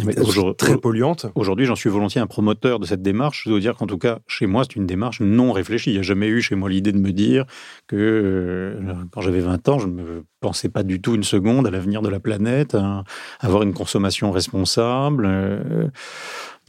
[0.56, 1.26] très polluante.
[1.34, 3.42] Aujourd'hui, j'en suis volontiers un promoteur de cette démarche.
[3.44, 5.90] Je dois dire qu'en tout cas, chez moi, c'est une démarche non réfléchie.
[5.90, 7.44] Il n'y a jamais eu chez moi l'idée de me dire
[7.86, 11.66] que euh, quand j'avais 20 ans, je ne me pensais pas du tout une seconde
[11.66, 13.04] à l'avenir de la planète, à
[13.40, 15.26] avoir une consommation responsable.
[15.26, 15.88] Euh,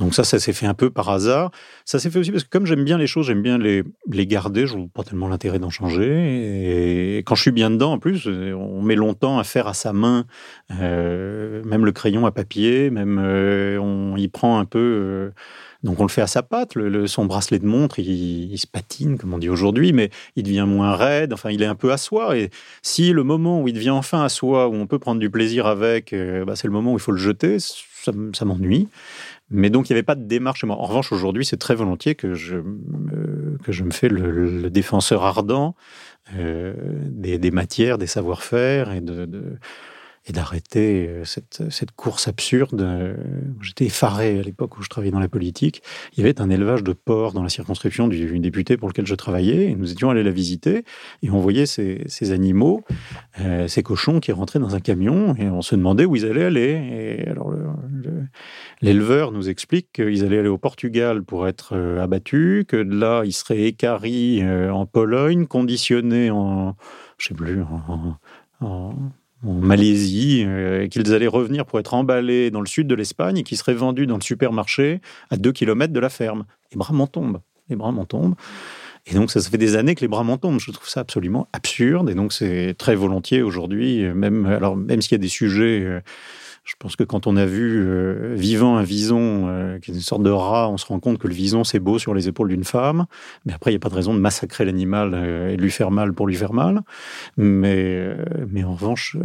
[0.01, 1.51] donc ça, ça s'est fait un peu par hasard.
[1.85, 3.83] Ça s'est fait aussi parce que comme j'aime bien les choses, j'aime bien les,
[4.25, 7.15] garder, je vois pas tellement l'intérêt d'en changer.
[7.15, 9.93] Et quand je suis bien dedans, en plus, on met longtemps à faire à sa
[9.93, 10.25] main,
[10.79, 14.79] euh, même le crayon à papier, même euh, on y prend un peu...
[14.79, 15.29] Euh,
[15.83, 16.73] donc on le fait à sa patte,
[17.07, 20.95] son bracelet de montre, il, se patine, comme on dit aujourd'hui, mais il devient moins
[20.95, 22.37] raide, enfin il est un peu à soi.
[22.37, 22.51] Et
[22.83, 25.65] si le moment où il devient enfin à soi, où on peut prendre du plaisir
[25.65, 26.13] avec,
[26.45, 28.89] bah, c'est le moment où il faut le jeter, ça m'ennuie.
[29.51, 30.63] Mais donc, il n'y avait pas de démarche.
[30.63, 35.23] En revanche, aujourd'hui, c'est très volontiers que je, me, que je me fais le, défenseur
[35.25, 35.75] ardent
[36.35, 36.73] euh,
[37.09, 39.57] des, des, matières, des savoir-faire et de, de
[40.27, 43.17] et d'arrêter euh, cette, cette, course absurde.
[43.61, 45.81] J'étais effaré à l'époque où je travaillais dans la politique.
[46.13, 49.15] Il y avait un élevage de porcs dans la circonscription du député pour lequel je
[49.15, 49.71] travaillais.
[49.71, 50.83] Et nous étions allés la visiter
[51.23, 52.83] et on voyait ces, ces animaux,
[53.39, 56.45] euh, ces cochons qui rentraient dans un camion et on se demandait où ils allaient
[56.45, 57.19] aller.
[57.23, 57.53] Et alors
[58.81, 63.23] l'éleveur nous explique qu'ils allaient aller au Portugal pour être euh, abattus, que de là
[63.25, 66.75] ils seraient écaris en Pologne, conditionnés en,
[67.17, 67.61] je sais plus,
[68.59, 68.93] en,
[69.45, 73.43] en Malaisie, euh, qu'ils allaient revenir pour être emballés dans le sud de l'Espagne et
[73.43, 76.45] qui seraient vendus dans le supermarché à deux kilomètres de la ferme.
[76.71, 77.41] Les bras m'en tombent.
[77.69, 78.35] Les bras m'en tombent.
[79.07, 80.59] Et donc, ça, ça fait des années que les bras m'en tombent.
[80.59, 82.09] Je trouve ça absolument absurde.
[82.09, 86.01] Et donc, c'est très volontiers aujourd'hui, même, alors, même s'il y a des sujets euh,
[86.63, 89.99] je pense que quand on a vu euh, vivant un vison, euh, qui est une
[89.99, 92.49] sorte de rat, on se rend compte que le vison, c'est beau sur les épaules
[92.49, 93.05] d'une femme.
[93.45, 95.71] Mais après, il n'y a pas de raison de massacrer l'animal euh, et de lui
[95.71, 96.81] faire mal pour lui faire mal.
[97.35, 98.15] Mais,
[98.47, 99.17] mais en revanche,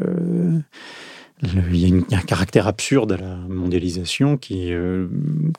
[1.43, 4.73] il y, a un caractère absurde à la mondialisation qui,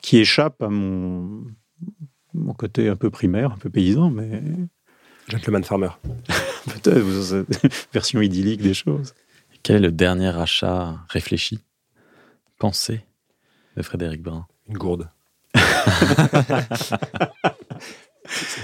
[0.02, 1.44] qui échappe à mon,
[2.34, 4.42] mon côté un peu primaire, un peu paysan, mais...
[5.28, 5.90] Gentleman farmer.
[6.82, 7.46] Peut-être,
[7.92, 9.14] version idyllique des choses.
[9.62, 11.60] Quel est le dernier achat réfléchi?
[12.58, 13.00] Pensée
[13.76, 15.10] de Frédéric Brun Une gourde.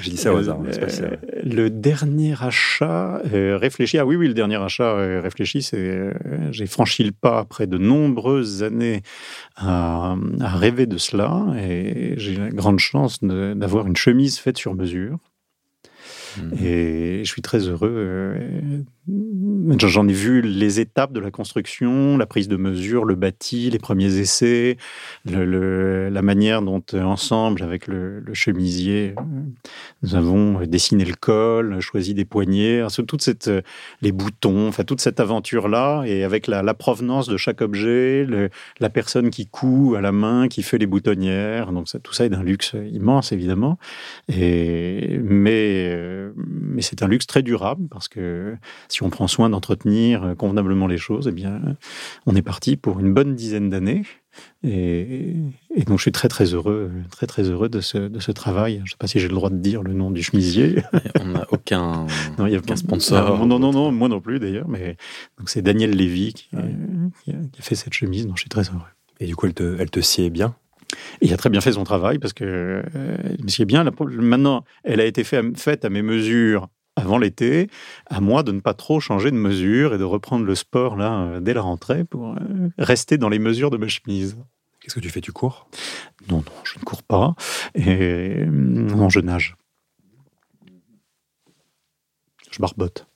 [0.02, 0.58] J'ai dit ça au hasard.
[0.62, 3.98] Euh, le dernier achat euh, réfléchi.
[3.98, 6.12] Ah oui, oui, le dernier achat euh, réfléchi, c'est
[6.50, 9.02] j'ai franchi le pas après de nombreuses années
[9.56, 14.74] à, à rêver de cela et j'ai la grande chance d'avoir une chemise faite sur
[14.74, 15.18] mesure.
[16.36, 16.64] Mmh.
[16.64, 18.84] Et je suis très heureux
[19.80, 23.78] J'en ai vu les étapes de la construction, la prise de mesure, le bâti, les
[23.78, 24.78] premiers essais,
[25.26, 29.22] la manière dont, euh, ensemble, avec le, chemisier, euh,
[30.02, 33.60] nous avons dessiné le col, choisi des poignées, toute cette, euh,
[34.00, 38.26] les boutons, enfin toute cette aventure-là, et avec la, provenance de chaque objet,
[38.80, 41.72] la personne qui coud à la main, qui fait les boutonnières.
[41.72, 43.78] Donc tout ça est d'un luxe immense, évidemment.
[44.28, 45.20] Mais,
[46.36, 48.56] mais c'est un luxe très durable parce que
[48.88, 51.60] si on prend soin d'entretenir euh, convenablement les choses, eh bien,
[52.26, 54.02] on est parti pour une bonne dizaine d'années.
[54.64, 55.36] Et,
[55.86, 58.76] donc, je suis très, très heureux, très, très heureux de ce, de ce travail.
[58.78, 60.82] Je ne sais pas si j'ai le droit de dire le nom du chemisier.
[61.20, 62.06] On n'a aucun,
[62.38, 63.46] non, y a aucun sponsor.
[63.46, 64.68] Non, non, non, moi non plus d'ailleurs.
[64.68, 64.96] Mais
[65.38, 66.48] donc, c'est Daniel Lévy qui,
[67.24, 68.80] qui, a, fait cette chemise, donc je suis très heureux.
[69.20, 70.56] Et du coup, elle te, elle te sied bien?
[71.20, 73.84] Il a très bien fait son travail parce que euh, bien.
[73.84, 77.68] Maintenant, elle a été fait, faite à mes mesures avant l'été,
[78.06, 81.20] à moi de ne pas trop changer de mesure et de reprendre le sport là
[81.20, 84.36] euh, dès la rentrée pour euh, rester dans les mesures de ma chemise.
[84.80, 85.20] Qu'est-ce que tu fais?
[85.20, 85.68] Tu cours?
[86.28, 87.34] Non, non, je ne cours pas.
[87.74, 89.56] Et non, je nage.
[92.50, 93.06] Je barbote.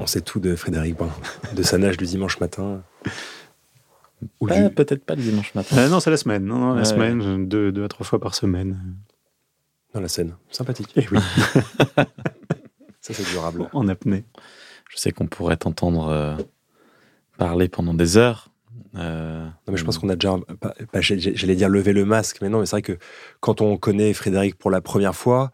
[0.00, 1.14] On sait tout de Frédéric Brun,
[1.54, 2.82] de sa nage du dimanche matin.
[4.40, 5.76] Peut-être pas le dimanche matin.
[5.78, 6.44] Euh, non, c'est la semaine.
[6.44, 8.96] Non, la semaine, deux, deux à trois fois par semaine
[9.94, 10.36] dans la scène.
[10.50, 10.92] Sympathique.
[10.96, 11.18] Eh oui.
[13.00, 13.68] Ça, c'est durable.
[13.72, 14.24] En apnée.
[14.90, 16.36] Je sais qu'on pourrait t'entendre euh,
[17.38, 18.50] parler pendant des heures.
[18.96, 20.36] Euh, non, mais je pense qu'on a déjà,
[21.00, 22.98] j'allais dire lever le masque, mais non, mais c'est vrai que
[23.38, 25.52] quand on connaît Frédéric pour la première fois,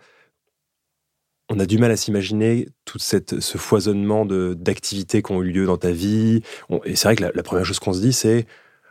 [1.48, 5.76] on a du mal à s'imaginer tout ce foisonnement d'activités qui ont eu lieu dans
[5.76, 6.42] ta vie.
[6.84, 8.46] et c'est vrai que la première chose qu'on se dit, c'est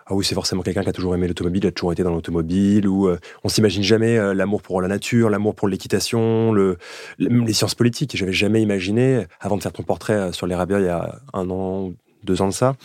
[0.07, 2.87] ah oui, c'est forcément quelqu'un qui a toujours aimé l'automobile, a toujours été dans l'automobile,
[2.87, 6.77] ou euh, on s'imagine jamais euh, l'amour pour la nature, l'amour pour l'équitation, le,
[7.17, 8.15] les sciences politiques.
[8.15, 11.19] J'avais jamais imaginé, avant de faire ton portrait euh, sur les rabias il y a
[11.33, 11.91] un an,
[12.23, 12.75] deux ans de ça,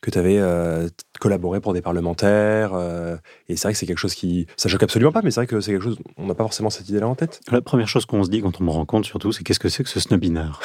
[0.00, 0.88] que tu avais euh,
[1.20, 2.72] collaboré pour des parlementaires.
[2.74, 3.16] Euh,
[3.48, 4.46] et c'est vrai que c'est quelque chose qui.
[4.56, 5.98] Ça choque absolument pas, mais c'est vrai que c'est quelque chose.
[6.16, 7.40] On n'a pas forcément cette idée-là en tête.
[7.50, 9.82] La première chose qu'on se dit quand on me rencontre, surtout, c'est qu'est-ce que c'est
[9.82, 10.60] que ce snobinard?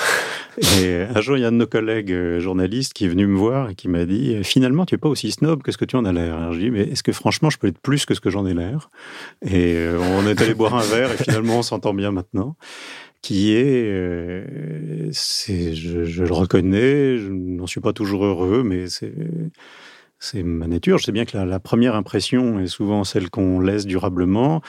[0.80, 3.26] Et un jour, il y a un de nos collègues euh, journalistes qui est venu
[3.26, 5.86] me voir et qui m'a dit Finalement, tu es pas aussi snob que ce que
[5.86, 6.52] tu en as l'air.
[6.54, 8.30] Je lui ai dit Mais est-ce que franchement, je peux être plus que ce que
[8.30, 8.90] j'en ai l'air?
[9.46, 12.56] Et on est allé boire un verre et finalement, on s'entend bien maintenant
[13.22, 18.86] qui est, euh, c'est, je, je, le reconnais, je n'en suis pas toujours heureux, mais
[18.88, 20.98] c'est, ma nature.
[20.98, 24.62] Je sais bien que la, première impression est souvent celle qu'on laisse durablement.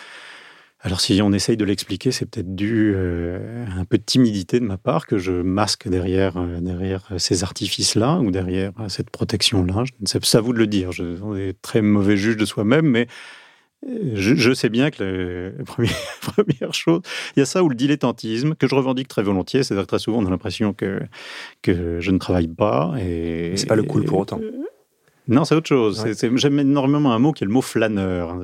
[0.81, 4.59] Alors si on essaye de l'expliquer, c'est peut-être dû euh, à un peu de timidité
[4.59, 9.85] de ma part que je masque derrière, euh, derrière ces artifices-là ou derrière cette protection-là.
[10.05, 10.91] C'est à vous de le dire.
[10.91, 13.07] Je, on est très mauvais juge de soi-même, mais
[13.85, 15.65] je, sais bien que la
[16.21, 17.01] première, chose,
[17.37, 19.63] il y a ça ou le dilettantisme que je revendique très volontiers.
[19.63, 21.01] C'est-à-dire très souvent on a l'impression que,
[21.63, 22.95] que je ne travaille pas.
[23.01, 24.41] Et c'est pas le cool pour autant.
[25.27, 26.05] non, c'est autre chose.
[26.35, 28.41] J'aime énormément un mot qui est le mot flâneur.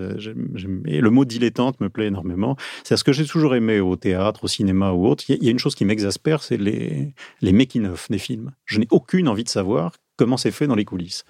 [0.87, 2.57] et le mot dilettante me plaît énormément.
[2.83, 5.25] C'est ce que j'ai toujours aimé au théâtre, au cinéma ou autre.
[5.29, 8.51] Il y a une chose qui m'exaspère, c'est les, les making-of des films.
[8.65, 11.25] Je n'ai aucune envie de savoir comment c'est fait dans les coulisses.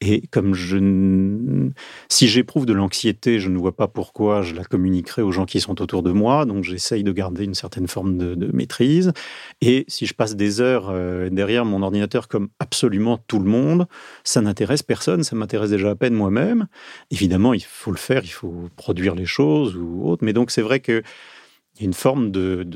[0.00, 1.70] Et comme je,
[2.08, 5.60] si j'éprouve de l'anxiété, je ne vois pas pourquoi je la communiquerai aux gens qui
[5.60, 6.44] sont autour de moi.
[6.44, 9.12] Donc j'essaye de garder une certaine forme de, maîtrise.
[9.60, 13.86] Et si je passe des heures euh, derrière mon ordinateur comme absolument tout le monde,
[14.24, 15.22] ça n'intéresse personne.
[15.22, 16.66] Ça m'intéresse déjà à peine moi-même.
[17.10, 20.24] Évidemment, il faut le faire, il faut produire les choses ou autre.
[20.24, 21.02] Mais donc c'est vrai que
[21.76, 22.66] il y a une forme de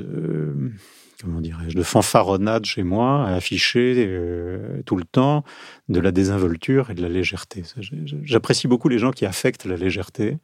[1.20, 5.44] comment dirais-je, de fanfaronnade chez moi, à afficher euh, tout le temps
[5.88, 7.64] de la désinvolture et de la légèreté.
[8.22, 10.38] J'apprécie beaucoup les gens qui affectent la légèreté.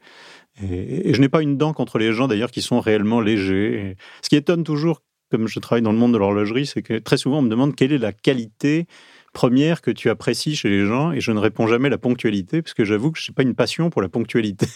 [0.62, 3.97] Et, je n'ai pas une dent contre les gens d'ailleurs qui sont réellement légers.
[4.22, 7.16] ce qui étonne toujours, comme je travaille dans le monde de l'horlogerie, c'est que très
[7.16, 8.87] souvent on me demande quelle est la qualité
[9.33, 12.75] première que tu apprécies chez les gens et je ne réponds jamais la ponctualité parce
[12.75, 14.66] que j'avoue que je n'ai pas une passion pour la ponctualité.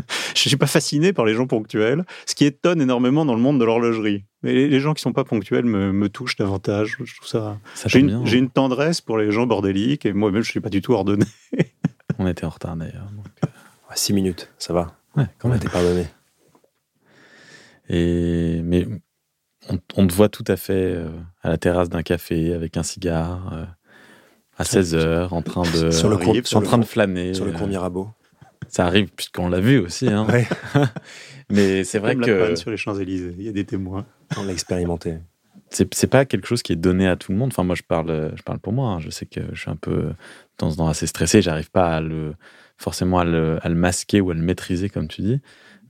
[0.34, 3.40] je ne suis pas fasciné par les gens ponctuels, ce qui étonne énormément dans le
[3.40, 4.24] monde de l'horlogerie.
[4.42, 6.96] Mais les gens qui sont pas ponctuels me, touchent davantage.
[7.02, 7.58] Je trouve ça.
[7.86, 8.22] j'ai, une, hein.
[8.24, 11.24] j'ai une, tendresse pour les gens bordéliques et moi-même je suis pas du tout ordonné.
[12.18, 13.10] On était en retard d'ailleurs.
[13.16, 13.26] Donc...
[13.94, 14.14] 6 euh.
[14.14, 14.96] minutes, ça va.
[15.16, 15.60] Ouais, quand même.
[15.64, 16.06] On pardonné.
[17.88, 18.86] Et mais
[19.96, 21.08] on, te voit tout à fait euh,
[21.42, 23.64] à la terrasse d'un café avec un cigare euh,
[24.56, 27.52] à 16 heures en train de sur le cours, en train de flâner sur le
[27.52, 28.08] cours Mirabeau.
[28.74, 30.08] Ça arrive puisqu'on l'a vu aussi.
[30.08, 30.26] Hein.
[31.48, 32.30] Mais c'est vrai Comme que.
[32.32, 34.04] La sur les Champs-Élysées, il y a des témoins.
[34.36, 35.14] On l'a expérimenté.
[35.70, 37.50] C'est pas quelque chose qui est donné à tout le monde.
[37.52, 38.90] Enfin, moi, je parle, je parle pour moi.
[38.90, 38.98] Hein.
[38.98, 40.12] Je sais que je suis un peu,
[40.58, 41.40] dans ce temps, assez stressé.
[41.40, 42.34] J'arrive pas à le,
[42.76, 45.40] forcément à le, à le masquer ou à le maîtriser, comme tu dis.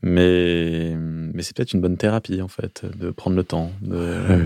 [0.07, 0.95] Mais,
[1.33, 3.73] mais c'est peut-être une bonne thérapie, en fait, de prendre le temps.
[3.81, 4.39] De, euh,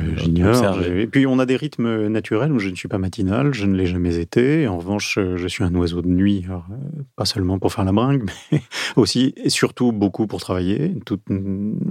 [1.03, 3.77] Et puis, on a des rythmes naturels où je ne suis pas matinal, je ne
[3.77, 4.69] l'ai jamais été.
[4.69, 6.55] En revanche, je suis un oiseau de nuit, euh,
[7.17, 8.63] pas seulement pour faire la bringue, mais
[8.95, 10.95] aussi et surtout beaucoup pour travailler.
[11.05, 11.19] Tout,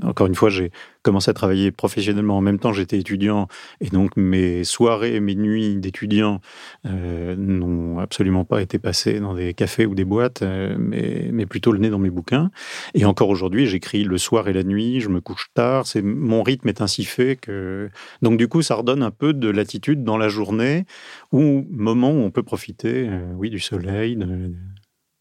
[0.02, 3.50] encore une fois, j'ai commencé à travailler professionnellement en même temps, j'étais étudiant.
[3.82, 6.40] Et donc, mes soirées mes nuits d'étudiant
[6.86, 11.74] euh, n'ont absolument pas été passées dans des cafés ou des boîtes, mais, mais plutôt
[11.74, 12.50] le nez dans mes bouquins.
[12.94, 15.88] Et encore aujourd'hui, j'écris le soir et la nuit, je me couche tard.
[15.88, 17.90] C'est mon rythme est ainsi fait que
[18.22, 20.86] donc du coup, ça redonne un peu de latitude dans la journée,
[21.32, 24.16] ou moment où on peut profiter, euh, oui, du soleil.
[24.16, 24.54] De...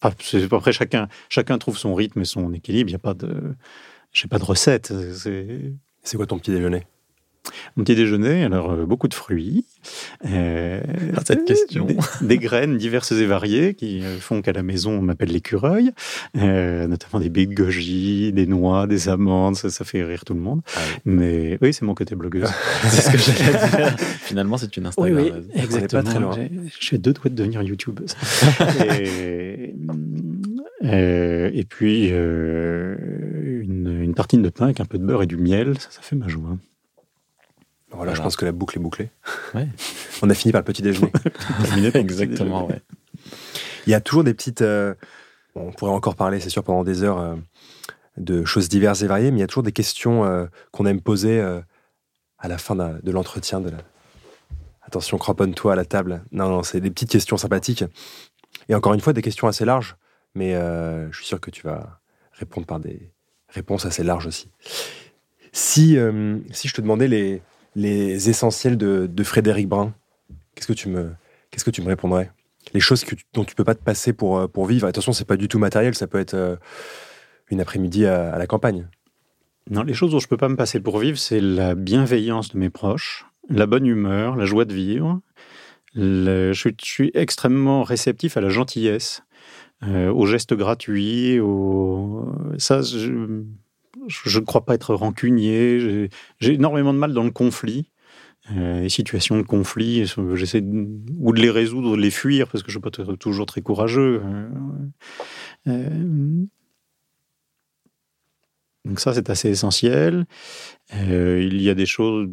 [0.03, 2.91] après chacun, chacun trouve son rythme et son équilibre.
[2.91, 3.55] Il n'y a pas de,
[4.13, 4.93] j'ai pas de recette.
[6.03, 6.85] C'est quoi ton petit déjeuner?
[7.77, 9.65] Mon petit déjeuner, alors euh, beaucoup de fruits.
[10.25, 10.81] Euh,
[11.25, 11.87] cette question.
[12.21, 15.91] Des, graines diverses et variées qui euh, font qu'à la maison on m'appelle l'écureuil,
[16.37, 20.41] euh, notamment des baies de goji, des noix, des amandes, ça, fait rire tout le
[20.41, 20.61] monde.
[20.77, 22.49] Ah Mais oui, c'est mon côté blogueuse.
[22.89, 23.97] c'est ce que j'allais dire.
[23.99, 25.17] Finalement, c'est une Instagram.
[25.17, 26.03] Oui, oui exactement.
[26.03, 26.37] Pas très loin.
[26.79, 28.17] Je suis deux doigts de devenir youtubeuse.
[28.81, 29.75] et,
[30.83, 35.79] et, puis une, une, tartine de pain avec un peu de beurre et du miel,
[35.79, 36.57] ça, ça fait ma joie.
[37.97, 39.11] Voilà, je pense que la boucle est bouclée.
[40.23, 41.11] On a fini par le petit déjeuner.
[41.95, 42.81] Exactement, ouais.
[43.87, 44.63] Il y a toujours des petites.
[44.63, 44.95] Euh,
[45.55, 47.35] on pourrait encore parler, c'est sûr, pendant des heures euh,
[48.17, 51.01] de choses diverses et variées, mais il y a toujours des questions euh, qu'on aime
[51.01, 51.41] poser
[52.39, 53.61] à la fin de l'entretien.
[53.61, 53.79] De la...
[54.83, 56.25] Attention, cramponne-toi à la table.
[56.33, 57.85] Non, non, c'est des petites questions sympathiques.
[58.69, 59.97] Et encore une fois, des questions assez larges,
[60.35, 62.01] mais je suis sûr que tu vas
[62.33, 63.11] répondre par des
[63.49, 64.51] réponses assez larges aussi.
[65.53, 65.97] Si,
[66.51, 67.43] si je te demandais les,
[67.77, 69.95] les essentiels de, Frédéric Brun,
[70.55, 71.13] qu'est-ce que tu me,
[71.51, 72.33] qu'est-ce que tu me répondrais?
[72.73, 74.89] Les choses que dont tu peux pas te passer pour, euh, pour vivre.
[74.89, 76.57] Attention, c'est pas du tout matériel, ça peut être euh,
[77.51, 78.89] une après-midi à, la campagne.
[79.71, 82.59] Non, les choses dont je peux pas me passer pour vivre, c'est la bienveillance de
[82.59, 85.21] mes proches, la bonne humeur, la joie de vivre,
[85.95, 89.23] je, suis, extrêmement réceptif à la gentillesse,
[89.83, 92.33] aux gestes gratuits, au...
[92.59, 93.45] ça, je
[94.07, 96.09] ne crois pas être rancunier.
[96.41, 97.91] J'ai énormément de mal dans le conflit.
[98.53, 102.63] Euh, les situations de conflit, j'essaie ou de les résoudre ou de les fuir parce
[102.63, 104.23] que je ne suis pas toujours très courageux.
[104.25, 104.49] Euh,
[105.69, 106.45] euh,
[108.85, 110.27] donc ça, c'est assez essentiel.
[110.93, 112.29] il y a des choses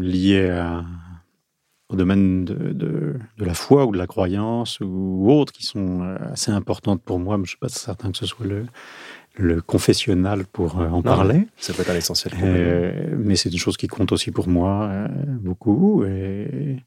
[0.00, 0.50] liées
[1.88, 6.00] au domaine de, la foi ou de la croyance ou autres qui sont
[6.32, 8.66] assez importantes pour moi, mais je ne suis pas certain que ce soit le,
[9.36, 11.46] le confessionnal pour euh, en parler.
[11.56, 12.34] Ça peut être l'essentiel.
[12.42, 15.08] Euh, mais c'est une chose qui compte aussi pour moi euh,
[15.40, 16.04] beaucoup.
[16.04, 16.78] Et,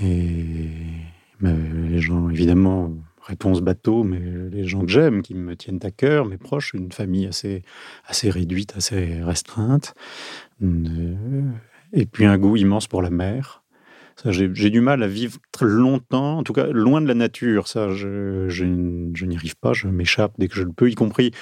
[0.00, 2.90] les gens, évidemment,
[3.22, 6.90] réponse bateau, mais les gens que j'aime, qui me tiennent à cœur, mes proches, une
[6.90, 7.62] famille assez,
[8.06, 9.94] assez réduite, assez restreinte.
[11.92, 13.62] Et puis un goût immense pour la mer.
[14.24, 17.68] J'ai du mal à vivre longtemps, en tout cas loin de la nature.
[17.68, 19.72] Ça, je, n'y arrive pas.
[19.72, 21.32] Je m'échappe dès que je le peux, y compris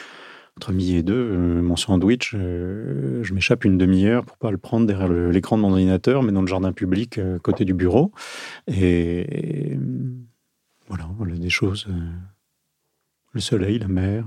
[0.57, 1.15] entre midi et deux.
[1.15, 5.63] Euh, mon sandwich, euh, je m'échappe une demi-heure pour pas le prendre derrière l'écran de
[5.63, 8.13] mon ordinateur, mais dans le jardin public, euh, côté du bureau.
[8.67, 9.79] Et,
[10.89, 11.89] voilà, voilà, des choses.
[13.33, 14.27] le soleil, la mer.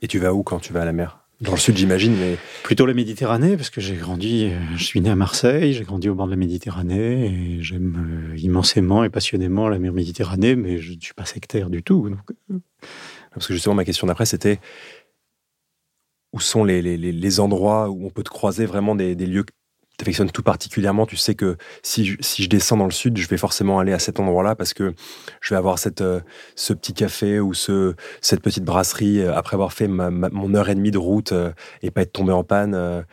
[0.00, 1.21] Et tu vas où quand tu vas à la mer?
[1.42, 2.38] Dans le sud, j'imagine, mais...
[2.62, 6.08] Plutôt la Méditerranée, parce que j'ai grandi, euh, je suis né à Marseille, j'ai grandi
[6.08, 10.78] au bord de la Méditerranée, et j'aime euh, immensément et passionnément la mer Méditerranée, mais
[10.78, 12.08] je ne suis pas sectaire du tout.
[12.50, 12.58] Euh.
[13.34, 14.60] Parce que justement, ma question d'après, c'était
[16.32, 19.44] où sont les, les, les, endroits où on peut te croiser vraiment des, des lieux
[19.96, 23.78] t'affectionnes tout particulièrement, tu sais que si je, descends dans le sud, je vais forcément
[23.78, 24.94] aller à cet endroit-là parce que
[25.40, 26.20] je vais avoir cette, euh,
[26.56, 30.74] ce petit café ou ce, cette petite brasserie euh, après avoir fait mon heure et
[30.74, 33.04] demie de route euh, et pas être tombé en panne.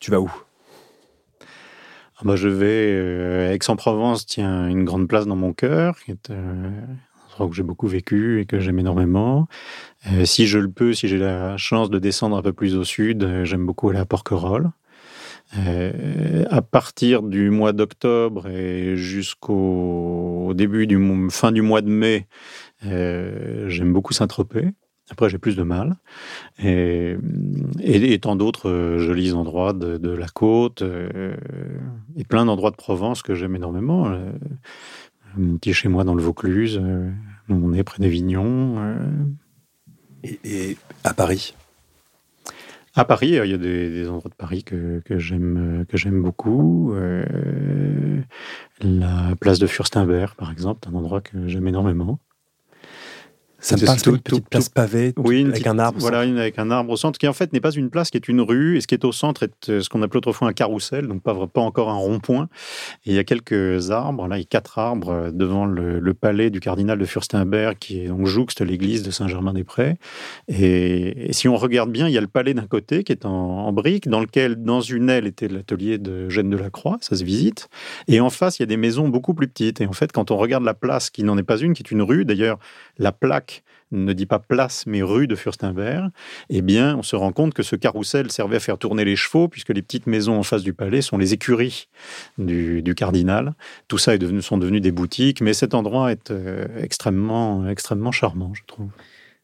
[0.00, 0.30] tu vas où?
[1.40, 3.54] Ah bah Je vais.
[3.54, 6.72] Aix-en-Provence tient une grande place dans mon cœur, qui est un
[7.30, 9.48] endroit où j'ai beaucoup vécu et que j'aime énormément.
[10.24, 13.44] si je le peux, si j'ai la chance de descendre un peu plus au sud,
[13.44, 14.70] j'aime beaucoup aller à Porquerolles.
[15.58, 20.98] Euh, à partir du mois d'octobre et jusqu'au début du
[21.30, 22.26] fin du mois de mai,
[22.86, 24.70] euh, j'aime beaucoup Saint-Tropez.
[25.10, 25.96] Après, j'ai plus de mal.
[26.58, 27.16] Et,
[27.80, 30.82] et, tant d'autres euh, jolis endroits de, la côte
[32.16, 34.08] et plein d'endroits de Provence que j'aime énormément.
[35.36, 36.82] mon petit chez moi dans le Vaucluse,
[37.48, 38.96] on est près d'Avignon.
[40.22, 41.54] et à Paris?
[42.94, 46.22] À Paris, euh, il y a des, endroits de Paris que, j'aime euh, que j'aime
[46.22, 46.92] beaucoup.
[46.94, 48.20] Euh,
[48.80, 52.18] la place de Furstenberg, par exemple, un endroit que j'aime énormément.
[53.64, 55.98] Ça me passe tout, une petite place pavée, oui, avec un arbre.
[55.98, 58.28] Voilà, avec un arbre au centre, qui en fait n'est pas une place, qui est
[58.28, 60.52] une rue, et ce qui est au centre est euh, ce qu'on appelait autrefois un
[60.52, 62.50] carrousel, donc pas, pas encore un rond-point.
[63.06, 66.12] Et il y a quelques arbres, là, il y a quatre arbres euh, devant le,
[66.12, 69.96] palais du cardinal de Furstenberg, qui est donc jouxte l'église de Saint-Germain-des-Prés.
[70.48, 73.30] Et, si on regarde bien, il y a le palais d'un côté qui est en,
[73.30, 77.16] en briques, dans lequel, dans une aile, était l'atelier de Jeanne de la Croix, ça
[77.16, 77.70] se visite.
[78.08, 79.80] Et en face, il y a des maisons beaucoup plus petites.
[79.80, 81.90] Et en fait, quand on regarde la place, qui n'en est pas une, qui est
[81.90, 82.58] une rue, d'ailleurs,
[82.98, 83.53] la plaque
[83.92, 86.10] ne dit pas place mais rue de Furstenberg,
[86.50, 89.48] eh bien, on se rend compte que ce carrousel servait à faire tourner les chevaux,
[89.48, 91.88] puisque les petites maisons en face du palais sont les écuries
[92.38, 93.54] du, cardinal.
[93.88, 98.12] Tout ça est devenu, sont devenus des boutiques, mais cet endroit est euh, extrêmement, extrêmement
[98.12, 98.88] charmant, je trouve.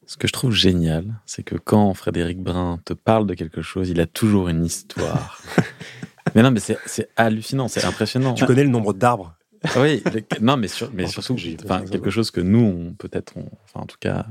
[0.07, 3.91] Ce que je trouve génial, c'est que quand Frédéric Brun te parle de quelque chose,
[3.91, 5.41] il a toujours une histoire.
[6.35, 8.35] mais non, mais c'est hallucinant, c'est impressionnant.
[8.35, 9.37] Tu connais le nombre d'arbres?
[9.77, 10.03] Oui,
[10.41, 13.35] non, mais, mais surtout, enfin, quelque chose que nous, peut-être,
[13.65, 14.27] enfin, en tout cas,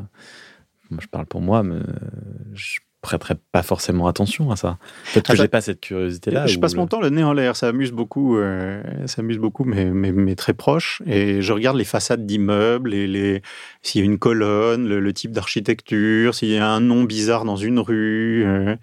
[0.90, 1.82] moi, je parle pour moi, mais
[2.54, 4.78] je prêterais pas forcément attention à ça.
[5.14, 6.48] Peut-être que ah, j'ai pas cette curiosité-là.
[6.48, 9.64] Je passe mon temps le nez en l'air, ça amuse beaucoup, euh, ça amuse beaucoup
[9.64, 13.42] mes, mes, très proches, et je regarde les façades d'immeubles, et les,
[13.82, 17.56] s'il y a une colonne, le, type d'architecture, s'il y a un nom bizarre dans
[17.56, 18.46] une rue.
[18.46, 18.76] Euh,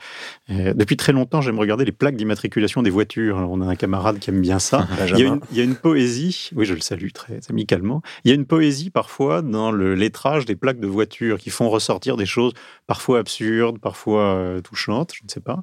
[0.50, 3.36] euh, depuis très longtemps, j'aime regarder les plaques d'immatriculation des voitures.
[3.36, 4.88] on a un camarade qui aime bien ça.
[5.08, 8.02] il, y a une, il, y a une, poésie, oui, je le salue très amicalement.
[8.24, 11.68] Il y a une poésie parfois dans le lettrage des plaques de voitures qui font
[11.68, 12.52] ressortir des choses
[12.87, 15.62] parfois absurdes, parfois euh, touchante, je ne sais pas.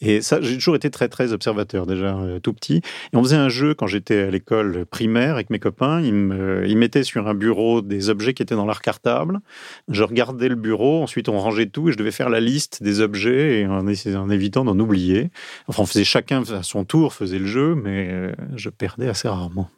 [0.00, 2.82] Et ça, j'ai toujours été très, très observateur, déjà euh, tout petit.
[3.12, 6.00] Et on faisait un jeu quand j'étais à l'école primaire avec mes copains.
[6.00, 9.40] Ils, me, ils mettaient sur un bureau des objets qui étaient dans leur cartable.
[9.88, 13.00] Je regardais le bureau, ensuite on rangeait tout et je devais faire la liste des
[13.00, 15.30] objets et en, en évitant d'en oublier.
[15.66, 19.28] Enfin, on faisait chacun à son tour, faisait le jeu, mais euh, je perdais assez
[19.28, 19.70] rarement.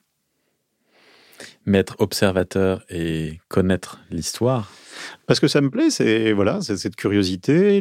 [1.67, 4.71] Mais être observateur et connaître l'histoire,
[5.27, 7.81] Parce que ça me plaît, c'est voilà, cette curiosité.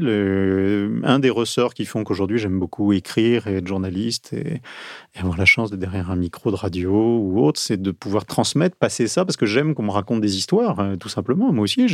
[1.03, 4.61] Un des ressorts qui font qu'aujourd'hui j'aime beaucoup écrire et être journaliste et,
[5.19, 8.77] avoir la chance d'être derrière un micro de radio ou autre, c'est de pouvoir transmettre,
[8.77, 11.51] passer ça, parce que j'aime qu'on me raconte des histoires, euh, tout simplement.
[11.51, 11.87] Moi aussi,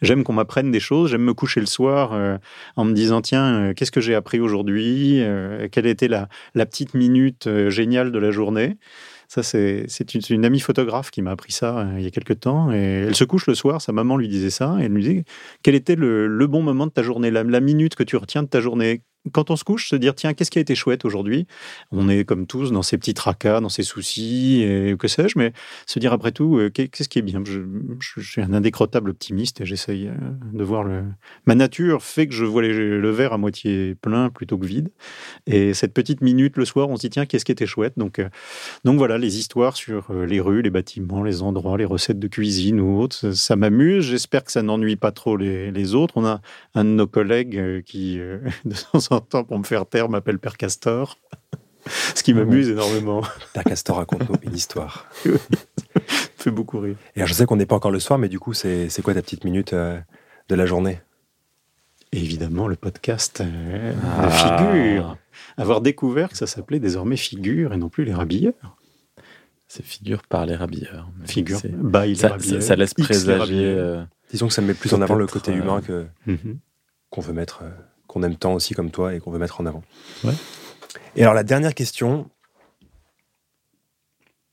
[0.00, 1.10] j'aime qu'on m'apprenne des choses.
[1.10, 2.38] J'aime me coucher le soir euh,
[2.76, 5.22] en me disant tiens, euh, qu'est-ce que j'ai appris aujourd'hui
[5.72, 8.78] Quelle était la petite minute géniale de la journée
[9.28, 12.72] ça, c'est une, amie photographe qui m'a appris ça euh, il y a quelques temps.
[12.72, 15.24] Et elle se couche le soir, sa maman lui disait ça, et elle lui disait
[15.62, 18.62] quel était le, bon moment de ta journée, la, minute que tu retiens de ta
[18.62, 19.02] journée?
[19.32, 21.46] Quand on se couche, se dire tiens, qu'est-ce qui a été chouette aujourd'hui?
[21.90, 25.52] On est comme tous dans ces petits tracas, dans ces soucis, et que sais-je, mais
[25.86, 27.42] se dire après tout, euh, qu'est-ce qui est bien?
[27.44, 27.60] Je,
[28.40, 30.14] un indécrottable optimiste et j'essaye euh,
[30.52, 31.04] de voir le.
[31.46, 34.90] Ma nature fait que je vois le verre à moitié plein plutôt que vide.
[35.46, 37.94] Et cette petite minute le soir, on se dit tiens, qu'est-ce qui était chouette?
[37.96, 38.28] Donc, euh,
[38.84, 42.80] donc voilà, les histoires sur les rues, les bâtiments, les endroits, les recettes de cuisine
[42.80, 44.04] ou autres, ça, m'amuse.
[44.04, 46.14] J'espère que ça n'ennuie pas trop les, les, autres.
[46.16, 46.40] On a
[46.74, 48.18] un de nos collègues qui,
[48.64, 51.18] de temps en temps pour me faire taire, m'appelle Père Castor.
[52.14, 53.22] Ce qui m'amuse énormément.
[53.54, 55.06] Père Castor raconte une histoire.
[55.24, 55.32] oui.
[56.36, 56.96] fait beaucoup rire.
[57.16, 59.22] Et je sais qu'on n'est pas encore le soir, mais du coup, c'est quoi ta
[59.22, 59.98] petite minute euh,
[60.48, 61.00] de la journée?
[62.12, 64.30] Évidemment, le podcast euh, ah.
[64.30, 65.16] Figure.
[65.56, 68.76] Avoir découvert que ça s'appelait désormais Figure et non plus les rabilleurs.
[69.66, 71.10] C'est Figure par les rabilleurs.
[71.26, 72.62] Figure by les ça, rabilleurs.
[72.62, 73.64] Ça, laisse présager.
[73.64, 76.58] Euh, Disons que ça met plus en avant le côté humain que mhm.
[77.10, 77.62] qu'on veut mettre
[78.08, 79.84] qu'on aime tant aussi comme toi et qu'on veut mettre en avant.
[81.14, 82.28] Et alors la dernière question,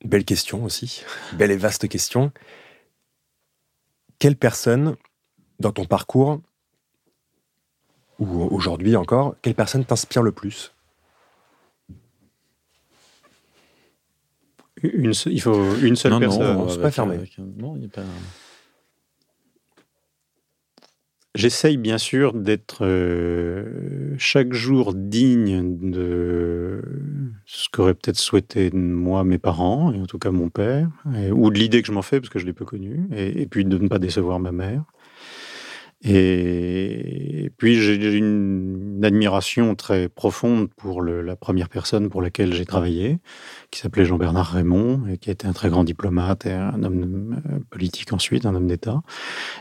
[0.03, 1.03] belle question aussi,
[1.33, 2.31] belle et vaste question.
[4.19, 4.95] Quelle personne
[5.59, 6.41] dans ton parcours,
[8.19, 10.73] ou aujourd'hui encore, quelle personne t'inspire le plus?
[14.83, 16.57] Une, Il faut une seule personne.
[16.57, 17.17] Non, non, pas fermé.
[17.37, 18.03] non, il n'y a pas...
[21.35, 26.81] J'essaye bien sûr d'être euh, chaque jour digne de
[27.45, 30.87] ce qu'auraient peut-être souhaité moi mes parents, et en tout cas mon père,
[31.33, 33.65] ou de l'idée que je m'en fais parce que je l'ai peu connu, et, puis
[33.65, 34.85] de ne pas décevoir ma mère.
[36.03, 43.17] Et puis j'ai une admiration très profonde pour la première personne pour laquelle j'ai travaillé,
[43.71, 47.59] qui s'appelait Jean-Bernard Raymond, et qui était un très grand diplomate et un homme euh,
[47.69, 49.01] politique ensuite, un homme d'État,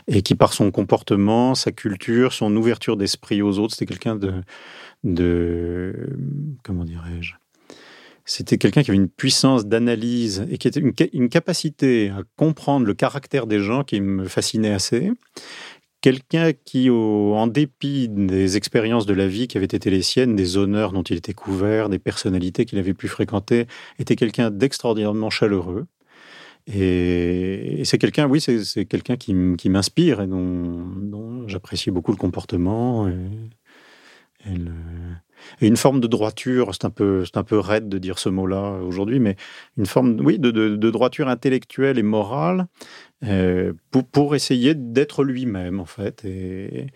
[0.07, 4.19] et qui par son comportement, sa culture, son ouverture d'esprit aux autres, c'était quelqu'un
[5.03, 5.95] de,
[6.63, 7.35] comment dirais-je
[8.27, 12.95] c'était quelqu'un qui avait une puissance d'analyse et qui était une, capacité à comprendre le
[12.95, 15.11] caractère des gens qui me fascinait assez
[16.05, 20.55] quelqu'un qui, en dépit des expériences de la vie qui avaient été les siennes, des
[20.55, 23.65] honneurs dont il était couvert, des personnalités qu'il avait pu fréquenter,
[23.97, 25.87] était quelqu'un d'extraordinairement chaleureux.
[26.67, 33.07] Et, c'est quelqu'un, oui, c'est quelqu'un qui, m'inspire et dont, j'apprécie beaucoup le comportement.
[33.07, 33.15] Et,
[35.61, 39.19] une forme de droiture, c'est un peu, un peu raide de dire ce mot-là aujourd'hui,
[39.19, 39.35] mais
[39.77, 42.67] une forme, oui, de, droiture intellectuelle et morale
[43.91, 46.25] pour, pour, essayer d'être lui-même, en fait.
[46.25, 46.87] Et,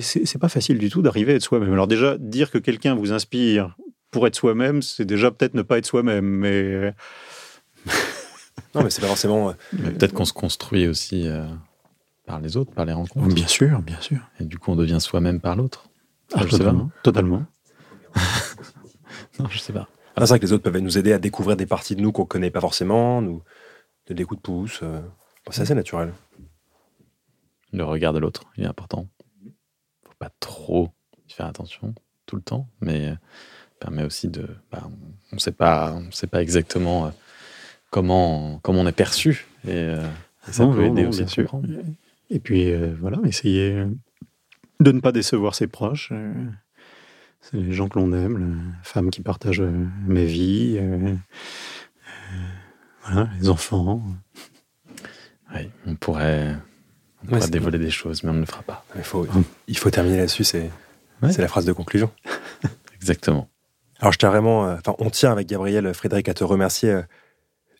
[0.00, 1.72] c'est pas facile du tout d'arriver à être soi-même.
[1.72, 3.76] Alors déjà, dire que quelqu'un vous inspire
[4.10, 6.94] pour être soi-même, c'est déjà peut-être ne pas être soi-même, mais...
[8.74, 9.50] non, mais c'est pas forcément...
[9.50, 11.46] Euh, peut-être qu'on se construit aussi euh,
[12.26, 13.34] par les autres, par les rencontres.
[13.34, 14.18] Bien sûr, bien sûr.
[14.38, 15.88] Et du coup, on devient soi-même par l'autre.
[16.34, 17.44] Ah, totalement, totalement.
[19.38, 19.88] non, je sais pas.
[20.14, 22.12] Ah, c'est vrai que les autres peuvent nous aider à découvrir des parties de nous
[22.12, 23.42] qu'on connaît pas forcément, nous
[24.10, 24.82] des coups de pouce
[25.50, 26.12] c'est assez naturel.
[27.72, 29.08] Le regard de l'autre, il est important.
[30.04, 30.90] Faut pas trop
[31.28, 31.94] faire attention
[32.26, 33.14] tout le temps, mais euh,
[33.80, 34.46] permet aussi de.
[34.70, 34.88] Bah,
[35.32, 37.10] on ne sait pas, on sait pas exactement euh,
[37.90, 40.06] comment comment on est perçu et, euh,
[40.42, 41.68] ça peut aider aussi à comprendre.
[42.30, 43.84] Et puis voilà, essayer
[44.80, 46.12] de ne pas décevoir ses proches.
[47.40, 50.80] c'est les gens que l'on aime, les femmes qui partagent ma vie,
[53.04, 54.02] voilà, les enfants
[55.86, 56.56] on pourrait,
[57.50, 58.84] dévoiler des choses, mais on ne le fera pas.
[58.96, 59.26] Il faut,
[59.66, 60.70] il faut terminer là-dessus, c'est
[61.20, 62.10] la phrase de conclusion.
[62.94, 63.48] Exactement.
[64.02, 67.02] Alors, je tiens vraiment, euh, enfin, on tient avec Gabriel, Frédéric, à te remercier euh,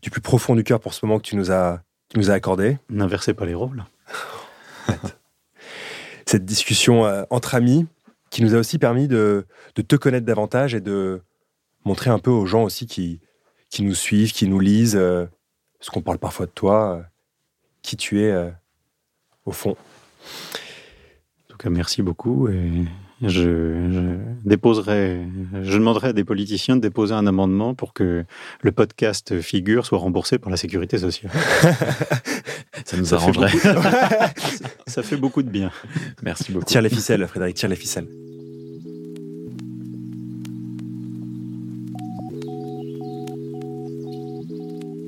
[0.02, 1.80] du plus profond du cœur pour ce moment que tu nous as,
[2.14, 2.78] nous as accordé.
[2.90, 3.84] N'inversez pas les rôles.
[6.26, 7.88] Cette discussion euh, entre amis
[8.30, 11.20] qui nous a aussi permis de, te connaître davantage et de
[11.84, 13.20] montrer un peu aux gens aussi qui,
[13.68, 17.04] qui nous suivent, qui nous lisent, ce qu'on parle parfois de toi,
[17.82, 18.50] qui tu es euh,
[19.44, 19.70] au fond.
[19.72, 22.86] En tout cas, merci beaucoup et,
[23.22, 25.20] je, déposerai,
[25.62, 28.24] je demanderai à des politiciens de déposer un amendement pour que
[28.62, 31.30] le podcast Figure soit remboursé par la sécurité sociale.
[32.84, 33.52] ça nous arrangerait.
[34.88, 35.70] ça fait beaucoup de bien.
[36.22, 36.64] Merci beaucoup.
[36.64, 38.08] Tire les ficelles, Frédéric, tire les ficelles.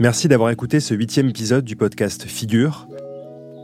[0.05, 2.87] Merci d'avoir écouté ce huitième épisode du podcast Figure.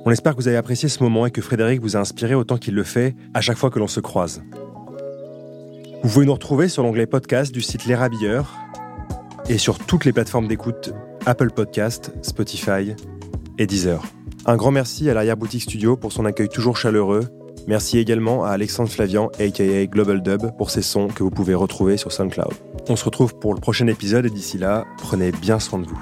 [0.06, 2.56] On espère que vous avez apprécié ce moment et que Frédéric vous a inspiré autant
[2.56, 4.42] qu'il le fait à chaque fois que l'on se croise.
[6.02, 8.56] Vous pouvez nous retrouver sur l'onglet podcast du site L'Érabilleur
[9.50, 10.94] et sur toutes les plateformes d'écoute
[11.26, 12.94] Apple Podcast, Spotify
[13.58, 14.02] et Deezer.
[14.46, 17.28] Un grand merci à l'arrière-boutique studio pour son accueil toujours chaleureux.
[17.66, 21.96] Merci également à Alexandre Flavian, aka Global Dub, pour ses sons que vous pouvez retrouver
[21.96, 22.54] sur SoundCloud.
[22.88, 26.00] On se retrouve pour le prochain épisode et d'ici là, prenez bien soin de vous.